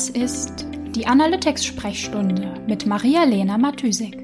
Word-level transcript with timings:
Das 0.00 0.08
ist 0.08 0.66
die 0.94 1.06
Analytics-Sprechstunde 1.06 2.54
mit 2.66 2.86
Maria-Lena 2.86 3.58
Matysik, 3.58 4.16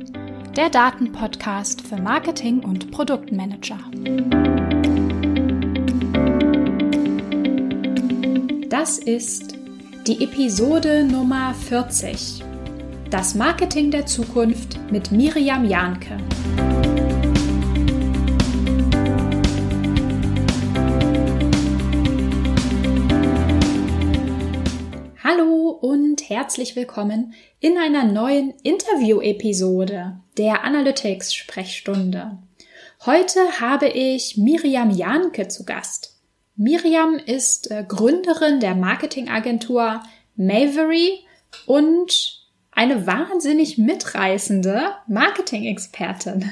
der 0.54 0.70
Datenpodcast 0.70 1.86
für 1.86 1.98
Marketing 1.98 2.60
und 2.60 2.90
Produktmanager. 2.90 3.78
Das 8.70 8.96
ist 8.96 9.58
die 10.06 10.24
Episode 10.24 11.04
Nummer 11.04 11.52
40. 11.52 12.42
Das 13.10 13.34
Marketing 13.34 13.90
der 13.90 14.06
Zukunft 14.06 14.78
mit 14.90 15.12
Miriam 15.12 15.66
Jahnke. 15.66 16.16
Herzlich 26.36 26.76
willkommen 26.76 27.32
in 27.60 27.78
einer 27.78 28.04
neuen 28.04 28.50
Interview-Episode 28.62 30.20
der 30.36 30.64
Analytics-Sprechstunde. 30.64 32.36
Heute 33.06 33.40
habe 33.58 33.88
ich 33.88 34.36
Miriam 34.36 34.90
Jahnke 34.90 35.48
zu 35.48 35.64
Gast. 35.64 36.20
Miriam 36.54 37.14
ist 37.14 37.70
äh, 37.70 37.86
Gründerin 37.88 38.60
der 38.60 38.74
Marketingagentur 38.74 40.02
Mavery 40.36 41.20
und 41.64 42.35
eine 42.76 43.08
wahnsinnig 43.08 43.78
mitreißende 43.78 44.82
Marketing-Expertin. 45.08 46.48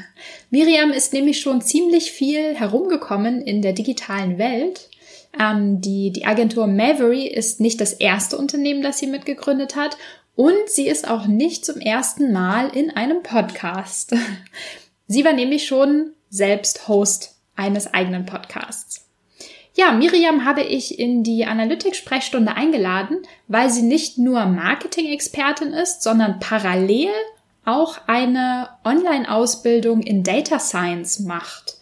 Miriam 0.50 0.90
ist 0.90 1.12
nämlich 1.12 1.38
schon 1.40 1.60
ziemlich 1.60 2.10
viel 2.10 2.54
herumgekommen 2.54 3.40
in 3.42 3.62
der 3.62 3.74
digitalen 3.74 4.38
Welt 4.38 4.88
ähm, 5.38 5.80
die, 5.80 6.12
die 6.12 6.26
Agentur 6.26 6.66
Mavery 6.66 7.26
ist 7.26 7.60
nicht 7.60 7.80
das 7.80 7.92
erste 7.92 8.38
Unternehmen, 8.38 8.82
das 8.82 8.98
sie 8.98 9.06
mitgegründet 9.06 9.76
hat. 9.76 9.96
Und 10.36 10.68
sie 10.68 10.88
ist 10.88 11.08
auch 11.08 11.26
nicht 11.26 11.64
zum 11.64 11.80
ersten 11.80 12.32
Mal 12.32 12.68
in 12.68 12.90
einem 12.90 13.22
Podcast. 13.22 14.14
Sie 15.06 15.24
war 15.24 15.32
nämlich 15.32 15.66
schon 15.66 16.12
selbst 16.30 16.88
Host 16.88 17.36
eines 17.56 17.92
eigenen 17.92 18.26
Podcasts. 18.26 19.03
Ja, 19.76 19.90
Miriam 19.90 20.44
habe 20.44 20.62
ich 20.62 21.00
in 21.00 21.24
die 21.24 21.46
Analytics-Sprechstunde 21.46 22.56
eingeladen, 22.56 23.18
weil 23.48 23.70
sie 23.70 23.82
nicht 23.82 24.18
nur 24.18 24.44
Marketing-Expertin 24.46 25.72
ist, 25.72 26.02
sondern 26.02 26.38
parallel 26.38 27.10
auch 27.64 27.98
eine 28.06 28.68
Online-Ausbildung 28.84 30.02
in 30.02 30.22
Data 30.22 30.60
Science 30.60 31.20
macht. 31.20 31.78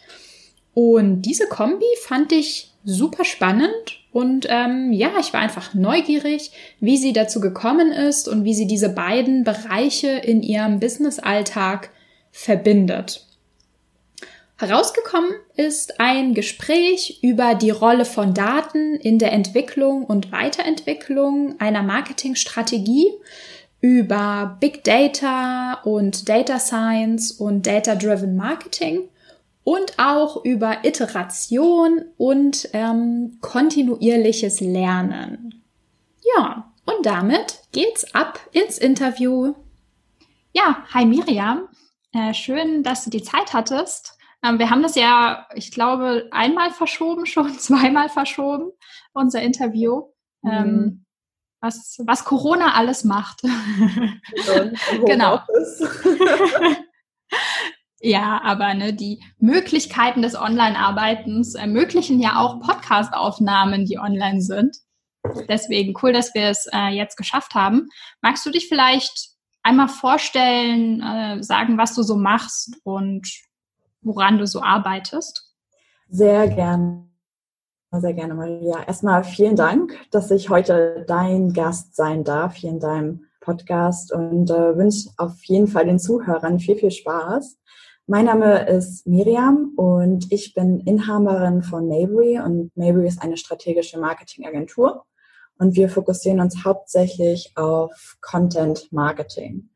Und 0.72 1.22
diese 1.22 1.48
Kombi 1.48 1.84
fand 2.02 2.32
ich 2.32 2.72
super 2.84 3.26
spannend 3.26 4.00
und 4.10 4.46
ähm, 4.48 4.92
ja, 4.92 5.10
ich 5.20 5.32
war 5.32 5.40
einfach 5.40 5.74
neugierig, 5.74 6.50
wie 6.80 6.96
sie 6.96 7.12
dazu 7.12 7.40
gekommen 7.40 7.92
ist 7.92 8.26
und 8.26 8.44
wie 8.44 8.54
sie 8.54 8.66
diese 8.66 8.88
beiden 8.88 9.44
Bereiche 9.44 10.08
in 10.08 10.42
ihrem 10.42 10.80
Businessalltag 10.80 11.90
verbindet. 12.30 13.26
Herausgekommen 14.62 15.32
ist 15.56 15.98
ein 15.98 16.34
Gespräch 16.34 17.18
über 17.20 17.56
die 17.56 17.70
Rolle 17.70 18.05
von 18.05 18.32
Daten 18.32 18.94
in 18.94 19.19
der 19.19 19.32
Entwicklung 19.32 20.04
und 20.04 20.30
Weiterentwicklung 20.30 21.56
einer 21.58 21.82
Marketingstrategie, 21.82 23.10
über 23.80 24.56
Big 24.60 24.84
Data 24.84 25.80
und 25.82 26.28
Data 26.28 26.60
Science 26.60 27.32
und 27.32 27.66
Data-Driven 27.66 28.36
Marketing 28.36 29.08
und 29.64 29.98
auch 29.98 30.44
über 30.44 30.84
Iteration 30.84 32.04
und 32.16 32.69
ähm, 32.72 33.38
kontinuierliches 33.41 34.60
Lernen. 34.60 35.60
Ja, 36.36 36.72
und 36.86 37.04
damit 37.04 37.62
geht's 37.72 38.14
ab 38.14 38.38
ins 38.52 38.78
Interview. 38.78 39.54
Ja, 40.53 40.84
hi 40.94 41.04
Miriam. 41.04 41.69
Äh, 42.12 42.32
schön, 42.32 42.84
dass 42.84 43.03
du 43.03 43.10
die 43.10 43.25
Zeit 43.25 43.53
hattest. 43.53 44.12
Ähm, 44.44 44.58
wir 44.58 44.70
haben 44.70 44.82
das 44.82 44.94
ja, 44.94 45.47
ich 45.54 45.70
glaube, 45.70 46.28
einmal 46.30 46.70
verschoben, 46.70 47.26
schon 47.26 47.53
zweimal 47.58 48.08
verschoben, 48.08 48.70
unser 49.12 49.42
Interview. 49.42 50.08
Mhm. 50.42 50.50
Ähm, 50.50 51.04
was, 51.60 51.97
was 52.04 52.25
Corona 52.25 52.75
alles 52.75 53.04
macht. 53.04 53.42
genau. 55.06 55.41
Ja, 58.04 58.41
aber 58.42 58.75
ne, 58.75 58.92
die 58.92 59.22
Möglichkeiten 59.38 60.22
des 60.22 60.34
Online-Arbeitens 60.34 61.54
ermöglichen 61.54 62.20
ja 62.20 62.41
auch 62.41 62.58
Podcast-Aufnahmen, 62.58 63.86
die 63.86 63.97
online 63.97 64.42
sind. 64.42 64.76
Deswegen 65.48 65.94
cool, 66.02 66.12
dass 66.12 66.34
wir 66.34 66.48
es 66.48 66.69
äh, 66.72 66.88
jetzt 66.88 67.16
geschafft 67.16 67.54
haben. 67.54 67.88
Magst 68.20 68.44
du 68.44 68.50
dich 68.50 68.69
vielleicht 68.69 69.31
einmal 69.62 69.86
vorstellen, 69.86 71.00
äh, 71.00 71.44
sagen, 71.44 71.78
was 71.78 71.94
du 71.94 72.02
so 72.02 72.16
machst 72.16 72.76
und 72.82 73.28
woran 74.02 74.38
du 74.38 74.46
so 74.46 74.60
arbeitest? 74.60 75.54
Sehr 76.08 76.48
gerne. 76.48 77.08
Sehr 77.90 78.14
gerne, 78.14 78.34
Maria. 78.34 78.82
Erstmal 78.86 79.22
vielen 79.22 79.56
Dank, 79.56 79.98
dass 80.10 80.30
ich 80.30 80.48
heute 80.48 81.04
dein 81.06 81.52
Gast 81.52 81.94
sein 81.94 82.24
darf 82.24 82.54
hier 82.54 82.70
in 82.70 82.80
deinem 82.80 83.26
Podcast 83.40 84.12
und 84.12 84.50
äh, 84.50 84.76
wünsche 84.76 85.10
auf 85.18 85.44
jeden 85.44 85.66
Fall 85.66 85.84
den 85.84 85.98
Zuhörern 85.98 86.58
viel, 86.58 86.76
viel 86.76 86.90
Spaß. 86.90 87.58
Mein 88.06 88.24
Name 88.24 88.66
ist 88.66 89.06
Miriam 89.06 89.72
und 89.76 90.32
ich 90.32 90.54
bin 90.54 90.80
Inhaberin 90.80 91.62
von 91.62 91.86
Maybury 91.86 92.40
und 92.40 92.74
Maybury 92.76 93.08
ist 93.08 93.22
eine 93.22 93.36
strategische 93.36 93.98
Marketingagentur 93.98 95.04
und 95.58 95.76
wir 95.76 95.88
fokussieren 95.88 96.40
uns 96.40 96.64
hauptsächlich 96.64 97.52
auf 97.56 98.16
Content 98.20 98.90
Marketing. 98.90 99.69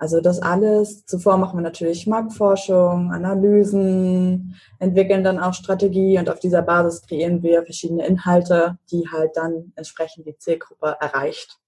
Also 0.00 0.22
das 0.22 0.40
alles. 0.40 1.04
Zuvor 1.04 1.36
machen 1.36 1.58
wir 1.58 1.62
natürlich 1.62 2.06
Marktforschung, 2.06 3.12
Analysen, 3.12 4.56
entwickeln 4.78 5.22
dann 5.22 5.38
auch 5.38 5.52
Strategie 5.52 6.18
und 6.18 6.30
auf 6.30 6.40
dieser 6.40 6.62
Basis 6.62 7.02
kreieren 7.02 7.42
wir 7.42 7.62
verschiedene 7.64 8.06
Inhalte, 8.06 8.78
die 8.90 9.04
halt 9.12 9.36
dann 9.36 9.72
entsprechend 9.76 10.26
die 10.26 10.38
Zielgruppe 10.38 10.96
erreicht. 11.00 11.58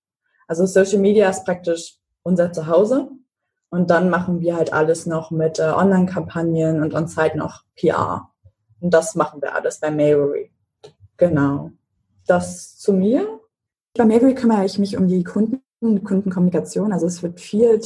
Also 0.49 0.65
Social 0.65 0.99
Media 0.99 1.29
ist 1.29 1.45
praktisch 1.45 1.99
unser 2.23 2.51
Zuhause 2.53 3.11
und 3.69 3.91
dann 3.91 4.09
machen 4.09 4.41
wir 4.41 4.57
halt 4.57 4.73
alles 4.73 5.05
noch 5.05 5.31
mit 5.31 5.59
äh, 5.59 5.65
Online-Kampagnen 5.65 6.83
und 6.83 6.95
on 6.95 7.09
Zeit 7.09 7.37
noch 7.37 7.65
PR. 7.77 8.31
Und 8.81 8.95
das 8.95 9.15
machen 9.15 9.43
wir 9.43 9.55
alles 9.55 9.79
bei 9.79 9.91
Mavery. 9.91 10.51
Genau. 11.19 11.71
Das 12.27 12.79
zu 12.79 12.95
mir. 12.95 13.41
Bei 13.95 14.07
Mavery 14.07 14.35
kümmere 14.35 14.65
ich 14.65 14.79
mich 14.79 14.97
um 14.97 15.07
die 15.07 15.23
Kunden, 15.23 15.63
Kundenkommunikation. 15.83 16.95
Also 16.95 17.05
es 17.07 17.23
wird 17.23 17.39
viel 17.41 17.79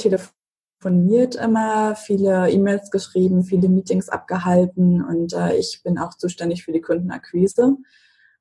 telefoniert 0.87 1.35
immer, 1.35 1.97
viele 1.97 2.51
E-Mails 2.51 2.91
geschrieben, 2.91 3.43
viele 3.43 3.69
Meetings 3.69 4.09
abgehalten 4.09 5.03
und 5.03 5.33
äh, 5.33 5.57
ich 5.57 5.81
bin 5.83 5.99
auch 5.99 6.15
zuständig 6.15 6.65
für 6.65 6.73
die 6.73 6.81
Kundenakquise. 6.81 7.77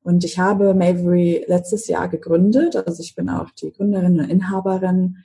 Und 0.04 0.24
ich 0.24 0.38
habe 0.38 0.76
Mavery 0.76 1.46
letztes 1.48 1.88
Jahr 1.88 2.08
gegründet. 2.08 2.76
Also 2.76 3.02
ich 3.02 3.16
bin 3.16 3.28
auch 3.28 3.50
die 3.52 3.72
Gründerin 3.72 4.20
und 4.20 4.30
Inhaberin 4.30 5.18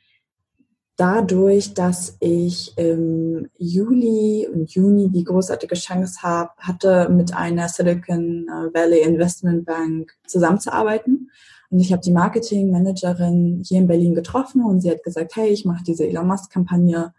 dadurch, 0.97 1.75
dass 1.75 2.17
ich 2.21 2.73
im 2.79 3.51
Juli 3.59 4.49
und 4.51 4.71
Juni 4.71 5.11
die 5.11 5.25
großartige 5.25 5.75
Chance 5.75 6.23
hab, 6.23 6.57
hatte, 6.59 7.11
mit 7.11 7.35
einer 7.35 7.69
Silicon 7.69 8.47
Valley 8.73 9.03
Investment 9.03 9.67
Bank 9.67 10.13
zusammenzuarbeiten. 10.27 11.31
Und 11.71 11.81
ich 11.81 11.93
habe 11.93 12.03
die 12.03 12.13
Marketing-Managerin 12.13 13.63
hier 13.65 13.79
in 13.79 13.87
Berlin 13.87 14.15
getroffen 14.15 14.65
und 14.65 14.81
sie 14.81 14.91
hat 14.91 15.03
gesagt, 15.03 15.37
hey, 15.37 15.49
ich 15.51 15.65
mache 15.65 15.85
diese 15.85 16.07
Elon 16.07 16.27
Musk-Kampagne 16.27 17.15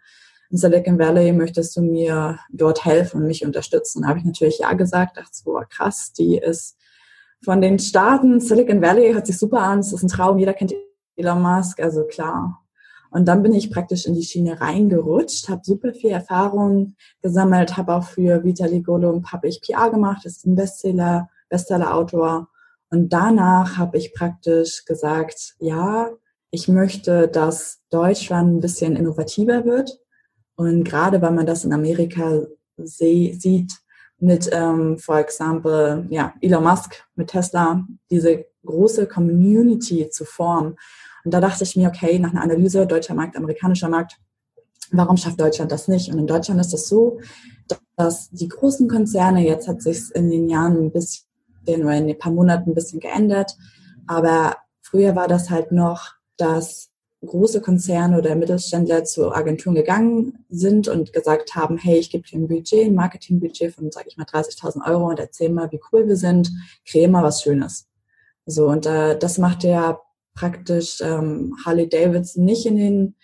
in 0.50 0.58
Silicon 0.58 0.98
Valley, 0.98 1.32
möchtest 1.32 1.76
du 1.76 1.82
mir 1.82 2.38
dort 2.50 2.84
helfen 2.84 3.22
und 3.22 3.26
mich 3.26 3.44
unterstützen? 3.44 4.02
Da 4.02 4.08
habe 4.08 4.18
ich 4.18 4.24
natürlich 4.24 4.58
ja 4.58 4.72
gesagt, 4.74 5.16
dachte 5.16 5.30
so, 5.32 5.58
krass, 5.70 6.12
die 6.12 6.36
ist 6.36 6.76
von 7.42 7.60
den 7.60 7.78
Staaten, 7.78 8.40
Silicon 8.40 8.82
Valley 8.82 9.14
hört 9.14 9.26
sich 9.26 9.38
super 9.38 9.60
an, 9.60 9.78
es 9.78 9.92
ist 9.92 10.02
ein 10.02 10.08
Traum, 10.08 10.38
jeder 10.38 10.52
kennt 10.52 10.74
Elon 11.16 11.40
Musk, 11.40 11.80
also 11.80 12.04
klar, 12.04 12.62
und 13.12 13.26
dann 13.26 13.42
bin 13.42 13.52
ich 13.52 13.70
praktisch 13.70 14.06
in 14.06 14.14
die 14.14 14.22
Schiene 14.22 14.58
reingerutscht, 14.58 15.50
habe 15.50 15.60
super 15.62 15.92
viel 15.92 16.10
Erfahrung 16.10 16.96
gesammelt, 17.20 17.76
habe 17.76 17.94
auch 17.94 18.04
für 18.04 18.42
Vitali 18.42 18.80
Golub 18.80 19.26
habe 19.26 19.48
ich 19.48 19.60
PR 19.60 19.90
gemacht, 19.90 20.24
ist 20.24 20.46
ein 20.46 20.54
Bestseller, 20.54 21.28
Bestseller-Autor. 21.50 22.48
Und 22.92 23.08
danach 23.10 23.78
habe 23.78 23.96
ich 23.96 24.12
praktisch 24.12 24.84
gesagt, 24.84 25.54
ja, 25.58 26.10
ich 26.50 26.68
möchte, 26.68 27.26
dass 27.26 27.80
Deutschland 27.88 28.54
ein 28.54 28.60
bisschen 28.60 28.96
innovativer 28.96 29.64
wird. 29.64 29.98
Und 30.56 30.84
gerade 30.84 31.22
weil 31.22 31.32
man 31.32 31.46
das 31.46 31.64
in 31.64 31.72
Amerika 31.72 32.42
sieht, 32.76 33.72
mit, 34.18 34.50
ähm, 34.52 34.98
for 34.98 35.18
example, 35.18 36.06
ja, 36.10 36.34
Elon 36.42 36.64
Musk 36.64 37.02
mit 37.14 37.30
Tesla, 37.30 37.82
diese 38.10 38.44
große 38.66 39.06
Community 39.06 40.10
zu 40.10 40.26
formen. 40.26 40.76
Und 41.24 41.32
da 41.32 41.40
dachte 41.40 41.64
ich 41.64 41.74
mir, 41.74 41.88
okay, 41.88 42.18
nach 42.18 42.32
einer 42.32 42.42
Analyse 42.42 42.86
deutscher 42.86 43.14
Markt, 43.14 43.38
amerikanischer 43.38 43.88
Markt, 43.88 44.18
warum 44.90 45.16
schafft 45.16 45.40
Deutschland 45.40 45.72
das 45.72 45.88
nicht? 45.88 46.12
Und 46.12 46.18
in 46.18 46.26
Deutschland 46.26 46.60
ist 46.60 46.66
es 46.66 46.72
das 46.72 46.88
so, 46.88 47.20
dass 47.96 48.28
die 48.30 48.48
großen 48.48 48.86
Konzerne, 48.86 49.46
jetzt 49.46 49.66
hat 49.66 49.80
sich 49.80 50.14
in 50.14 50.30
den 50.30 50.50
Jahren 50.50 50.76
ein 50.76 50.92
bisschen 50.92 51.31
oder 51.66 51.96
in 51.96 52.08
ein 52.08 52.18
paar 52.18 52.32
Monaten 52.32 52.70
ein 52.70 52.74
bisschen 52.74 53.00
geändert, 53.00 53.56
aber 54.06 54.56
früher 54.80 55.14
war 55.16 55.28
das 55.28 55.50
halt 55.50 55.72
noch 55.72 56.12
dass 56.42 56.90
große 57.24 57.60
Konzerne 57.60 58.18
oder 58.18 58.34
Mittelständler 58.34 59.04
zu 59.04 59.32
Agenturen 59.32 59.76
gegangen 59.76 60.44
sind 60.48 60.88
und 60.88 61.12
gesagt 61.12 61.54
haben, 61.54 61.78
hey, 61.78 61.98
ich 61.98 62.10
gebe 62.10 62.26
dir 62.26 62.36
ein 62.36 62.48
Budget, 62.48 62.86
ein 62.86 62.96
Marketingbudget 62.96 63.74
von, 63.74 63.92
sage 63.92 64.08
ich 64.08 64.16
mal, 64.16 64.26
30.000 64.26 64.84
Euro 64.90 65.08
und 65.08 65.20
erzähl 65.20 65.50
mal, 65.50 65.70
wie 65.70 65.80
cool 65.92 66.08
wir 66.08 66.16
sind, 66.16 66.50
kreier 66.84 67.08
mal 67.08 67.22
was 67.22 67.42
Schönes. 67.42 67.88
So, 68.44 68.66
und 68.66 68.86
äh, 68.86 69.16
das 69.16 69.38
macht 69.38 69.62
ja 69.62 70.00
praktisch 70.34 71.00
ähm, 71.00 71.56
Harley 71.64 71.88
Davidson 71.88 72.44
nicht 72.44 72.66
in 72.66 72.76
den 72.76 73.14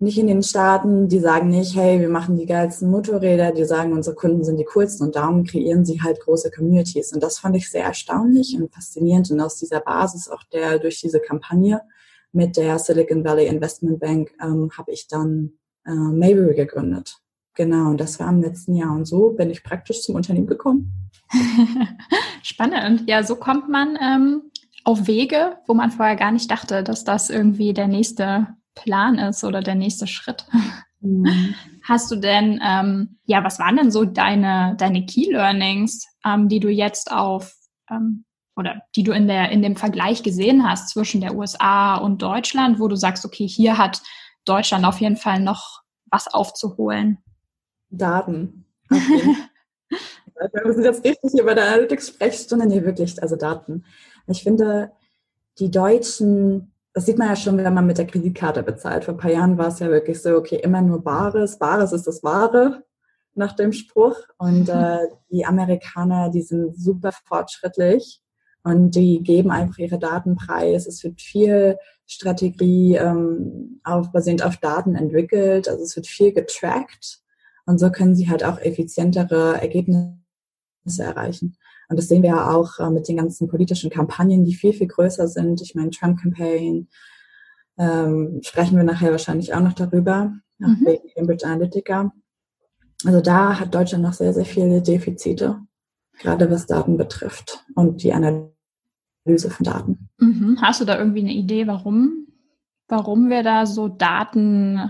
nicht 0.00 0.18
in 0.18 0.28
den 0.28 0.42
Staaten, 0.44 1.08
die 1.08 1.18
sagen 1.18 1.48
nicht, 1.48 1.74
hey, 1.74 2.00
wir 2.00 2.08
machen 2.08 2.36
die 2.36 2.46
geilsten 2.46 2.88
Motorräder, 2.88 3.50
die 3.52 3.64
sagen, 3.64 3.92
unsere 3.92 4.14
Kunden 4.14 4.44
sind 4.44 4.56
die 4.56 4.64
coolsten 4.64 5.04
und 5.06 5.16
darum 5.16 5.44
kreieren 5.44 5.84
sie 5.84 6.00
halt 6.00 6.20
große 6.20 6.52
Communities. 6.52 7.12
Und 7.12 7.22
das 7.22 7.40
fand 7.40 7.56
ich 7.56 7.68
sehr 7.68 7.84
erstaunlich 7.84 8.56
und 8.56 8.72
faszinierend. 8.72 9.30
Und 9.30 9.40
aus 9.40 9.56
dieser 9.56 9.80
Basis, 9.80 10.28
auch 10.28 10.44
der 10.52 10.78
durch 10.78 11.00
diese 11.00 11.18
Kampagne 11.18 11.82
mit 12.30 12.56
der 12.56 12.78
Silicon 12.78 13.24
Valley 13.24 13.46
Investment 13.46 13.98
Bank, 13.98 14.30
ähm, 14.40 14.70
habe 14.76 14.92
ich 14.92 15.08
dann 15.08 15.54
äh, 15.84 15.90
Maybury 15.90 16.54
gegründet. 16.54 17.16
Genau, 17.54 17.90
und 17.90 17.98
das 17.98 18.20
war 18.20 18.28
im 18.28 18.40
letzten 18.40 18.76
Jahr. 18.76 18.94
Und 18.94 19.06
so 19.06 19.30
bin 19.30 19.50
ich 19.50 19.64
praktisch 19.64 20.02
zum 20.02 20.14
Unternehmen 20.14 20.46
gekommen. 20.46 21.10
Spannend. 22.44 23.02
Ja, 23.08 23.24
so 23.24 23.34
kommt 23.34 23.68
man 23.68 23.98
ähm, 24.00 24.42
auf 24.84 25.08
Wege, 25.08 25.56
wo 25.66 25.74
man 25.74 25.90
vorher 25.90 26.14
gar 26.14 26.30
nicht 26.30 26.48
dachte, 26.48 26.84
dass 26.84 27.02
das 27.02 27.30
irgendwie 27.30 27.74
der 27.74 27.88
nächste 27.88 28.46
Plan 28.82 29.18
ist 29.18 29.44
oder 29.44 29.60
der 29.60 29.74
nächste 29.74 30.06
Schritt. 30.06 30.46
Mhm. 31.00 31.54
Hast 31.84 32.10
du 32.10 32.16
denn, 32.16 32.60
ähm, 32.62 33.18
ja, 33.24 33.42
was 33.44 33.58
waren 33.58 33.76
denn 33.76 33.90
so 33.90 34.04
deine, 34.04 34.74
deine 34.78 35.06
Key 35.06 35.32
Learnings, 35.32 36.06
ähm, 36.24 36.48
die 36.48 36.60
du 36.60 36.68
jetzt 36.68 37.10
auf 37.10 37.54
ähm, 37.90 38.24
oder 38.56 38.82
die 38.96 39.04
du 39.04 39.12
in 39.12 39.26
der 39.28 39.50
in 39.50 39.62
dem 39.62 39.76
Vergleich 39.76 40.22
gesehen 40.22 40.68
hast 40.68 40.90
zwischen 40.90 41.20
der 41.20 41.34
USA 41.34 41.96
und 41.96 42.20
Deutschland, 42.20 42.78
wo 42.80 42.88
du 42.88 42.96
sagst, 42.96 43.24
okay, 43.24 43.46
hier 43.46 43.78
hat 43.78 44.02
Deutschland 44.44 44.84
auf 44.84 45.00
jeden 45.00 45.16
Fall 45.16 45.40
noch 45.40 45.82
was 46.10 46.26
aufzuholen? 46.26 47.18
Daten. 47.90 48.66
Wir 48.90 50.72
sind 50.72 50.84
jetzt 50.84 51.04
richtig 51.04 51.32
hier 51.32 51.44
bei 51.44 51.54
der 51.54 51.66
Analytics-Sprechstunde. 51.68 52.66
Nee, 52.66 52.84
wirklich, 52.84 53.20
also 53.20 53.34
Daten. 53.34 53.84
Ich 54.28 54.42
finde, 54.42 54.92
die 55.58 55.70
Deutschen 55.70 56.72
das 56.98 57.06
sieht 57.06 57.16
man 57.16 57.28
ja 57.28 57.36
schon, 57.36 57.56
wenn 57.58 57.74
man 57.74 57.86
mit 57.86 57.96
der 57.96 58.08
Kreditkarte 58.08 58.64
bezahlt. 58.64 59.04
Vor 59.04 59.14
ein 59.14 59.18
paar 59.18 59.30
Jahren 59.30 59.56
war 59.56 59.68
es 59.68 59.78
ja 59.78 59.88
wirklich 59.88 60.20
so, 60.20 60.34
okay, 60.34 60.56
immer 60.56 60.82
nur 60.82 61.00
Bares. 61.00 61.56
Bares 61.56 61.92
ist 61.92 62.08
das 62.08 62.24
Wahre 62.24 62.82
nach 63.36 63.54
dem 63.54 63.72
Spruch. 63.72 64.16
Und 64.36 64.68
äh, 64.68 65.06
die 65.30 65.46
Amerikaner, 65.46 66.28
die 66.28 66.42
sind 66.42 66.76
super 66.76 67.12
fortschrittlich 67.12 68.20
und 68.64 68.96
die 68.96 69.22
geben 69.22 69.52
einfach 69.52 69.78
ihre 69.78 70.00
Daten 70.00 70.34
preis. 70.34 70.88
Es 70.88 71.04
wird 71.04 71.20
viel 71.20 71.78
Strategie 72.04 72.96
ähm, 72.96 73.80
auf, 73.84 74.10
basierend 74.10 74.44
auf 74.44 74.56
Daten 74.56 74.96
entwickelt. 74.96 75.68
Also 75.68 75.84
es 75.84 75.94
wird 75.94 76.08
viel 76.08 76.32
getrackt. 76.32 77.20
Und 77.64 77.78
so 77.78 77.92
können 77.92 78.16
sie 78.16 78.28
halt 78.28 78.42
auch 78.42 78.58
effizientere 78.58 79.62
Ergebnisse 79.62 80.18
erreichen. 80.98 81.56
Und 81.88 81.98
das 81.98 82.08
sehen 82.08 82.22
wir 82.22 82.30
ja 82.30 82.50
auch 82.50 82.78
äh, 82.78 82.90
mit 82.90 83.08
den 83.08 83.16
ganzen 83.16 83.48
politischen 83.48 83.90
Kampagnen, 83.90 84.44
die 84.44 84.54
viel, 84.54 84.72
viel 84.72 84.88
größer 84.88 85.26
sind. 85.26 85.60
Ich 85.62 85.74
meine, 85.74 85.90
Trump-Campaign, 85.90 86.88
ähm, 87.78 88.40
sprechen 88.42 88.76
wir 88.76 88.84
nachher 88.84 89.10
wahrscheinlich 89.10 89.54
auch 89.54 89.60
noch 89.60 89.72
darüber, 89.72 90.32
mhm. 90.58 90.78
wegen 90.84 91.08
Cambridge 91.14 91.46
Analytica. 91.46 92.12
Also 93.04 93.20
da 93.20 93.58
hat 93.58 93.74
Deutschland 93.74 94.02
noch 94.02 94.12
sehr, 94.12 94.34
sehr 94.34 94.44
viele 94.44 94.82
Defizite, 94.82 95.60
gerade 96.18 96.50
was 96.50 96.66
Daten 96.66 96.96
betrifft 96.96 97.64
und 97.74 98.02
die 98.02 98.12
Analyse 98.12 99.50
von 99.50 99.64
Daten. 99.64 100.08
Mhm. 100.18 100.58
Hast 100.60 100.80
du 100.80 100.84
da 100.84 100.98
irgendwie 100.98 101.20
eine 101.20 101.32
Idee, 101.32 101.68
warum, 101.68 102.26
warum 102.88 103.30
wir 103.30 103.44
da 103.44 103.66
so 103.66 103.88
Daten 103.88 104.80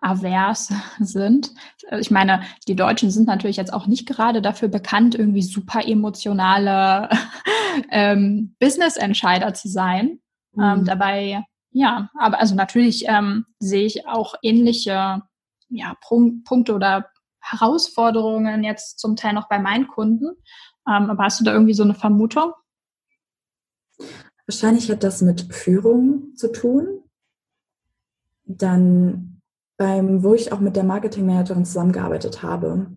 avers 0.00 0.72
sind. 1.00 1.52
Ich 1.98 2.10
meine, 2.10 2.42
die 2.66 2.76
Deutschen 2.76 3.10
sind 3.10 3.26
natürlich 3.26 3.56
jetzt 3.56 3.72
auch 3.72 3.86
nicht 3.86 4.06
gerade 4.06 4.42
dafür 4.42 4.68
bekannt, 4.68 5.14
irgendwie 5.14 5.42
super 5.42 5.86
emotionale 5.86 7.08
ähm, 7.90 8.54
Business-Entscheider 8.60 9.54
zu 9.54 9.68
sein. 9.68 10.20
Ähm, 10.56 10.62
mhm. 10.62 10.62
Ähm, 10.62 10.84
dabei, 10.84 11.44
ja, 11.70 12.10
aber 12.18 12.40
also 12.40 12.54
natürlich 12.54 13.04
ähm, 13.06 13.46
sehe 13.58 13.84
ich 13.86 14.06
auch 14.06 14.34
ähnliche 14.42 15.22
ja, 15.68 15.96
Punkte 16.00 16.74
oder 16.74 17.10
Herausforderungen 17.40 18.64
jetzt 18.64 18.98
zum 18.98 19.16
Teil 19.16 19.32
noch 19.32 19.48
bei 19.48 19.58
meinen 19.58 19.88
Kunden. 19.88 20.36
Ähm, 20.86 21.10
aber 21.10 21.24
hast 21.24 21.40
du 21.40 21.44
da 21.44 21.52
irgendwie 21.52 21.74
so 21.74 21.82
eine 21.82 21.94
Vermutung? 21.94 22.52
Wahrscheinlich 24.46 24.90
hat 24.90 25.02
das 25.02 25.20
mit 25.20 25.52
Führung 25.54 26.34
zu 26.34 26.50
tun. 26.52 27.02
Dann 28.44 29.37
beim, 29.78 30.22
wo 30.22 30.34
ich 30.34 30.52
auch 30.52 30.60
mit 30.60 30.76
der 30.76 30.84
Marketingmanagerin 30.84 31.64
zusammengearbeitet 31.64 32.42
habe, 32.42 32.88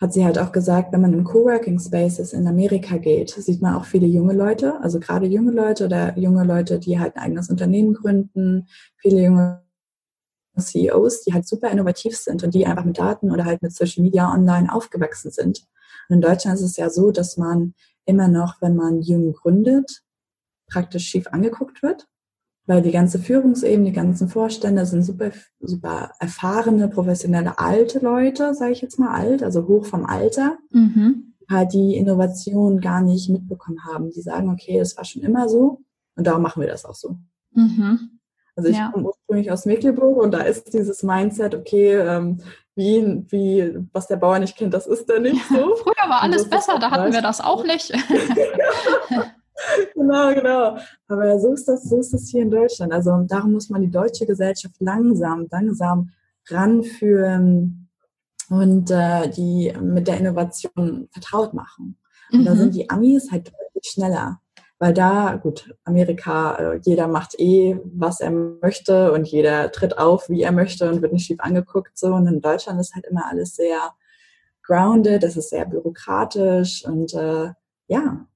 hat 0.00 0.12
sie 0.12 0.24
halt 0.24 0.38
auch 0.38 0.52
gesagt, 0.52 0.92
wenn 0.92 1.00
man 1.00 1.12
in 1.12 1.24
Coworking 1.24 1.78
Spaces 1.78 2.32
in 2.32 2.46
Amerika 2.46 2.96
geht, 2.98 3.30
sieht 3.30 3.60
man 3.60 3.74
auch 3.74 3.84
viele 3.84 4.06
junge 4.06 4.34
Leute, 4.34 4.80
also 4.82 5.00
gerade 5.00 5.26
junge 5.26 5.52
Leute 5.52 5.86
oder 5.86 6.16
junge 6.18 6.44
Leute, 6.44 6.78
die 6.78 6.98
halt 6.98 7.16
ein 7.16 7.22
eigenes 7.22 7.50
Unternehmen 7.50 7.94
gründen, 7.94 8.68
viele 8.98 9.22
junge 9.22 9.62
CEOs, 10.58 11.24
die 11.24 11.34
halt 11.34 11.46
super 11.46 11.70
innovativ 11.70 12.16
sind 12.16 12.44
und 12.44 12.54
die 12.54 12.66
einfach 12.66 12.84
mit 12.84 12.98
Daten 12.98 13.32
oder 13.32 13.44
halt 13.44 13.62
mit 13.62 13.74
Social 13.74 14.02
Media 14.02 14.32
online 14.32 14.72
aufgewachsen 14.72 15.30
sind. 15.30 15.66
Und 16.08 16.16
in 16.16 16.20
Deutschland 16.20 16.56
ist 16.56 16.64
es 16.64 16.76
ja 16.76 16.88
so, 16.88 17.10
dass 17.10 17.36
man 17.36 17.74
immer 18.04 18.28
noch, 18.28 18.60
wenn 18.60 18.76
man 18.76 19.02
jung 19.02 19.32
gründet, 19.32 20.02
praktisch 20.68 21.06
schief 21.06 21.26
angeguckt 21.28 21.82
wird 21.82 22.06
weil 22.66 22.82
die 22.82 22.90
ganze 22.90 23.18
Führungsebene, 23.18 23.86
die 23.90 23.96
ganzen 23.96 24.28
Vorstände 24.28 24.84
sind 24.86 25.02
super, 25.04 25.30
super 25.60 26.10
erfahrene, 26.18 26.88
professionelle, 26.88 27.58
alte 27.58 28.00
Leute, 28.00 28.54
sage 28.54 28.72
ich 28.72 28.82
jetzt 28.82 28.98
mal 28.98 29.14
alt, 29.14 29.42
also 29.42 29.68
hoch 29.68 29.86
vom 29.86 30.04
Alter, 30.04 30.58
mhm. 30.70 31.34
halt 31.48 31.72
die 31.72 31.96
Innovation 31.96 32.80
gar 32.80 33.00
nicht 33.00 33.30
mitbekommen 33.30 33.84
haben. 33.84 34.10
Die 34.10 34.20
sagen, 34.20 34.50
okay, 34.50 34.78
das 34.78 34.96
war 34.96 35.04
schon 35.04 35.22
immer 35.22 35.48
so 35.48 35.82
und 36.16 36.26
darum 36.26 36.42
machen 36.42 36.60
wir 36.60 36.68
das 36.68 36.84
auch 36.84 36.94
so. 36.94 37.16
Mhm. 37.52 38.18
Also 38.56 38.70
ich 38.70 38.76
ja. 38.76 38.90
komme 38.90 39.08
ursprünglich 39.08 39.52
aus 39.52 39.66
Mecklenburg 39.66 40.16
und 40.16 40.32
da 40.32 40.40
ist 40.40 40.72
dieses 40.72 41.02
Mindset, 41.02 41.54
okay, 41.54 41.94
ähm, 41.94 42.40
wie, 42.74 43.24
wie, 43.28 43.78
was 43.92 44.06
der 44.06 44.16
Bauer 44.16 44.38
nicht 44.38 44.56
kennt, 44.56 44.74
das 44.74 44.86
ist 44.86 45.08
er 45.08 45.20
nicht 45.20 45.46
so. 45.46 45.76
Früher 45.76 46.08
war 46.08 46.22
alles 46.22 46.48
besser, 46.48 46.78
da 46.78 46.90
hatten 46.90 47.12
wir 47.12 47.22
das 47.22 47.40
auch 47.40 47.64
nicht. 47.64 47.92
genau, 49.94 50.34
genau. 50.34 50.76
Aber 51.08 51.38
so 51.40 51.52
ist 51.52 51.66
das, 51.66 51.84
so 51.84 51.98
ist 51.98 52.12
das 52.12 52.28
hier 52.28 52.42
in 52.42 52.50
Deutschland. 52.50 52.92
Also 52.92 53.24
darum 53.28 53.52
muss 53.52 53.70
man 53.70 53.82
die 53.82 53.90
deutsche 53.90 54.26
Gesellschaft 54.26 54.74
langsam, 54.80 55.46
langsam 55.50 56.10
ranführen 56.48 57.88
und 58.48 58.90
äh, 58.90 59.28
die 59.28 59.72
mit 59.80 60.08
der 60.08 60.18
Innovation 60.18 61.08
vertraut 61.10 61.54
machen. 61.54 61.98
Und 62.32 62.40
mhm. 62.40 62.44
da 62.44 62.56
sind 62.56 62.74
die 62.74 62.88
Amis 62.90 63.30
halt 63.30 63.48
deutlich 63.48 63.84
schneller. 63.84 64.40
Weil 64.78 64.92
da, 64.92 65.36
gut, 65.36 65.74
Amerika, 65.84 66.56
äh, 66.56 66.80
jeder 66.84 67.08
macht 67.08 67.38
eh, 67.38 67.80
was 67.84 68.20
er 68.20 68.30
möchte 68.30 69.12
und 69.12 69.26
jeder 69.26 69.72
tritt 69.72 69.98
auf, 69.98 70.28
wie 70.28 70.42
er 70.42 70.52
möchte 70.52 70.90
und 70.90 71.00
wird 71.00 71.14
nicht 71.14 71.26
schief 71.26 71.40
angeguckt. 71.40 71.96
So. 71.96 72.08
Und 72.08 72.26
in 72.26 72.40
Deutschland 72.40 72.78
ist 72.80 72.94
halt 72.94 73.06
immer 73.06 73.26
alles 73.26 73.56
sehr 73.56 73.78
grounded, 74.62 75.22
es 75.22 75.36
ist 75.36 75.50
sehr 75.50 75.64
bürokratisch 75.64 76.84
und 76.84 77.14
äh, 77.14 77.52
ja, 77.86 78.26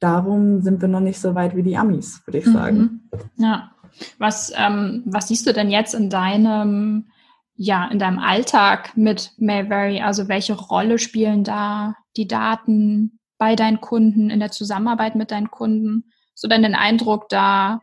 darum 0.00 0.62
sind 0.62 0.80
wir 0.80 0.88
noch 0.88 1.00
nicht 1.00 1.20
so 1.20 1.34
weit 1.34 1.56
wie 1.56 1.62
die 1.62 1.76
Amis, 1.76 2.22
würde 2.26 2.38
ich 2.38 2.46
sagen. 2.46 2.78
Mhm. 3.12 3.44
Ja. 3.44 3.72
Was, 4.18 4.52
ähm, 4.56 5.02
was 5.06 5.28
siehst 5.28 5.46
du 5.46 5.52
denn 5.52 5.70
jetzt 5.70 5.94
in 5.94 6.10
deinem, 6.10 7.06
ja, 7.54 7.86
in 7.88 7.98
deinem 7.98 8.18
Alltag 8.18 8.96
mit 8.96 9.32
Mayberry? 9.38 10.02
Also 10.02 10.28
welche 10.28 10.54
Rolle 10.54 10.98
spielen 10.98 11.44
da 11.44 11.94
die 12.16 12.28
Daten 12.28 13.18
bei 13.38 13.56
deinen 13.56 13.80
Kunden, 13.80 14.28
in 14.28 14.40
der 14.40 14.50
Zusammenarbeit 14.50 15.14
mit 15.14 15.30
deinen 15.30 15.50
Kunden? 15.50 16.12
So 16.34 16.48
denn 16.48 16.62
den 16.62 16.74
Eindruck, 16.74 17.28
da 17.30 17.80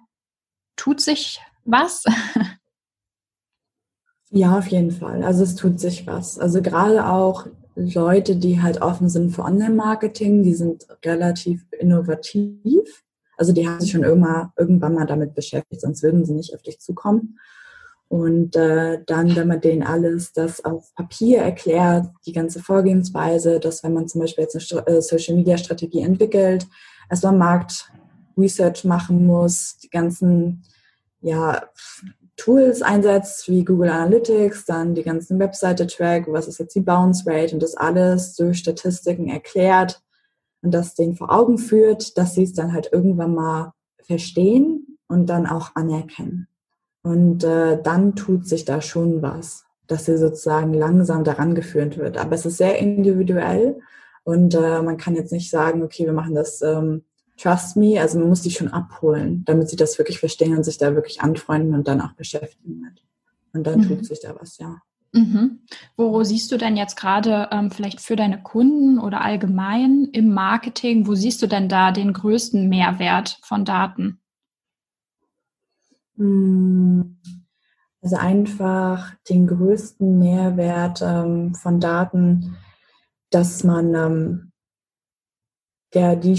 tut 0.76 1.02
sich 1.02 1.42
was? 1.66 2.04
Ja, 4.36 4.58
auf 4.58 4.66
jeden 4.68 4.90
Fall. 4.90 5.24
Also 5.24 5.44
es 5.44 5.54
tut 5.54 5.80
sich 5.80 6.08
was. 6.08 6.40
Also 6.40 6.64
gerade 6.64 7.06
auch 7.06 7.46
Leute, 7.76 8.36
die 8.36 8.62
halt 8.62 8.82
offen 8.82 9.10
sind 9.10 9.32
für 9.32 9.44
Online-Marketing, 9.44 10.44
die 10.44 10.54
sind 10.54 10.86
relativ 11.04 11.66
innovativ. 11.80 13.04
Also 13.38 13.52
die 13.52 13.68
haben 13.68 13.80
sich 13.80 13.92
schon 13.92 14.04
irgendwann, 14.04 14.52
irgendwann 14.58 14.94
mal 14.94 15.06
damit 15.06 15.34
beschäftigt, 15.34 15.82
sonst 15.82 16.04
würden 16.04 16.26
sie 16.26 16.34
nicht 16.34 16.54
auf 16.54 16.62
dich 16.62 16.80
zukommen. 16.80 17.40
Und 18.10 18.56
äh, 18.56 19.00
dann, 19.08 19.36
wenn 19.36 19.48
man 19.48 19.60
denen 19.60 19.82
alles 19.82 20.34
das 20.34 20.64
auf 20.64 20.94
Papier 20.94 21.40
erklärt, 21.40 22.08
die 22.28 22.32
ganze 22.32 22.62
Vorgehensweise, 22.62 23.60
dass 23.60 23.84
wenn 23.84 23.94
man 23.94 24.08
zum 24.08 24.22
Beispiel 24.22 24.44
jetzt 24.44 24.72
eine 24.72 24.86
äh, 24.86 25.02
Social-Media-Strategie 25.02 26.02
entwickelt, 26.02 26.68
erstmal 27.10 27.36
Markt-Research 27.36 28.84
machen 28.86 29.26
muss, 29.26 29.78
die 29.78 29.90
ganzen 29.90 30.64
ja, 31.22 31.64
Tools 32.36 32.82
einsetzt, 32.82 33.48
wie 33.48 33.64
Google 33.64 33.90
Analytics, 33.90 34.66
dann 34.66 34.96
die 34.96 35.04
ganzen 35.04 35.40
Webseite-Track, 35.40 36.26
was 36.28 36.48
ist 36.48 36.60
jetzt 36.60 36.76
die 36.76 36.82
Bounce 36.82 37.30
Rate 37.30 37.54
und 37.54 37.62
das 37.62 37.76
alles 37.76 38.36
durch 38.36 38.58
Statistiken 38.58 39.30
erklärt 39.30 40.02
und 40.62 40.74
das 40.74 40.96
denen 40.96 41.16
vor 41.16 41.32
Augen 41.32 41.58
führt, 41.58 42.18
dass 42.18 42.34
sie 42.34 42.44
es 42.44 42.54
dann 42.54 42.74
halt 42.74 42.90
irgendwann 42.92 43.36
mal 43.36 43.74
verstehen 44.02 44.98
und 45.08 45.28
dann 45.28 45.46
auch 45.46 45.76
anerkennen. 45.76 46.48
Und 47.04 47.44
äh, 47.44 47.82
dann 47.82 48.16
tut 48.16 48.48
sich 48.48 48.66
da 48.66 48.82
schon 48.82 49.22
was, 49.22 49.66
dass 49.88 50.06
sie 50.06 50.18
sozusagen 50.18 50.74
langsam 50.74 51.24
daran 51.24 51.54
geführt 51.54 51.98
wird. 51.98 52.18
Aber 52.18 52.34
es 52.34 52.46
ist 52.46 52.58
sehr 52.58 52.80
individuell 52.80 53.80
und 54.24 54.56
äh, 54.56 54.82
man 54.82 54.98
kann 54.98 55.16
jetzt 55.16 55.34
nicht 55.34 55.50
sagen, 55.50 55.84
okay, 55.84 56.06
wir 56.06 56.14
machen 56.14 56.34
das 56.34 56.62
ähm, 56.62 57.04
Trust 57.38 57.78
Me. 57.78 58.00
Also 58.00 58.20
man 58.20 58.30
muss 58.30 58.42
die 58.42 58.52
schon 58.52 58.70
abholen, 58.70 59.44
damit 59.46 59.70
sie 59.70 59.76
das 59.76 59.98
wirklich 59.98 60.20
verstehen 60.20 60.56
und 60.56 60.64
sich 60.64 60.78
da 60.78 60.96
wirklich 60.96 61.22
anfreunden 61.22 61.74
und 61.74 61.88
dann 61.88 62.02
auch 62.02 62.14
beschäftigen 62.14 62.80
mit. 62.80 63.04
Und 63.54 63.66
dann 63.68 63.80
mhm. 63.80 63.88
tut 63.88 64.06
sich 64.06 64.20
da 64.22 64.36
was, 64.40 64.58
ja. 64.58 64.82
Mhm. 65.14 65.60
Wo 65.96 66.24
siehst 66.24 66.52
du 66.52 66.58
denn 66.58 66.76
jetzt 66.76 66.96
gerade 66.96 67.48
ähm, 67.52 67.70
vielleicht 67.70 68.02
für 68.02 68.16
deine 68.16 68.42
Kunden 68.42 69.00
oder 69.00 69.22
allgemein 69.22 70.06
im 70.12 70.34
Marketing, 70.34 71.06
wo 71.06 71.14
siehst 71.14 71.42
du 71.44 71.48
denn 71.48 71.70
da 71.70 71.92
den 71.92 72.14
größten 72.14 72.68
Mehrwert 72.68 73.40
von 73.44 73.64
Daten? 73.64 74.20
Hm, 76.18 77.18
also 78.02 78.16
einfach 78.16 79.14
den 79.30 79.46
größten 79.46 80.18
Mehrwert 80.18 81.02
ähm, 81.04 81.54
von 81.54 81.80
Daten, 81.80 82.58
dass 83.30 83.64
man 83.64 83.94
ähm, 83.94 84.52
der, 85.94 86.16
die 86.16 86.38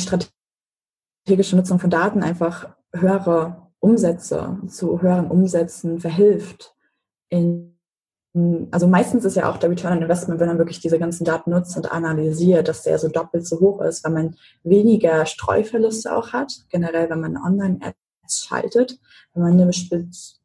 strategische 1.25 1.57
Nutzung 1.57 1.79
von 1.79 1.89
Daten 1.89 2.23
einfach 2.23 2.69
höhere 2.93 3.71
Umsätze 3.81 4.59
zu 4.69 5.01
höheren 5.01 5.31
Umsätzen 5.31 5.99
verhilft. 5.99 6.75
In, 7.31 7.79
also 8.71 8.87
meistens 8.87 9.25
ist 9.25 9.37
ja 9.37 9.51
auch 9.51 9.57
der 9.57 9.71
Return 9.71 9.95
on 9.95 10.03
Investment, 10.03 10.39
wenn 10.39 10.49
man 10.49 10.59
wirklich 10.59 10.81
diese 10.81 10.99
ganzen 10.99 11.25
Daten 11.25 11.51
nutzt 11.51 11.79
und 11.79 11.91
analysiert, 11.91 12.69
dass 12.69 12.83
der 12.83 12.99
so 12.99 13.09
doppelt 13.09 13.47
so 13.47 13.59
hoch 13.59 13.81
ist, 13.81 14.05
weil 14.05 14.13
man 14.13 14.37
weniger 14.65 15.25
Streuverluste 15.25 16.15
auch 16.15 16.35
hat, 16.35 16.53
generell 16.69 17.09
wenn 17.09 17.21
man 17.21 17.39
Online-Ads 17.39 18.45
schaltet, 18.47 18.99
wenn 19.33 19.45
man 19.45 19.53
eine 19.53 19.71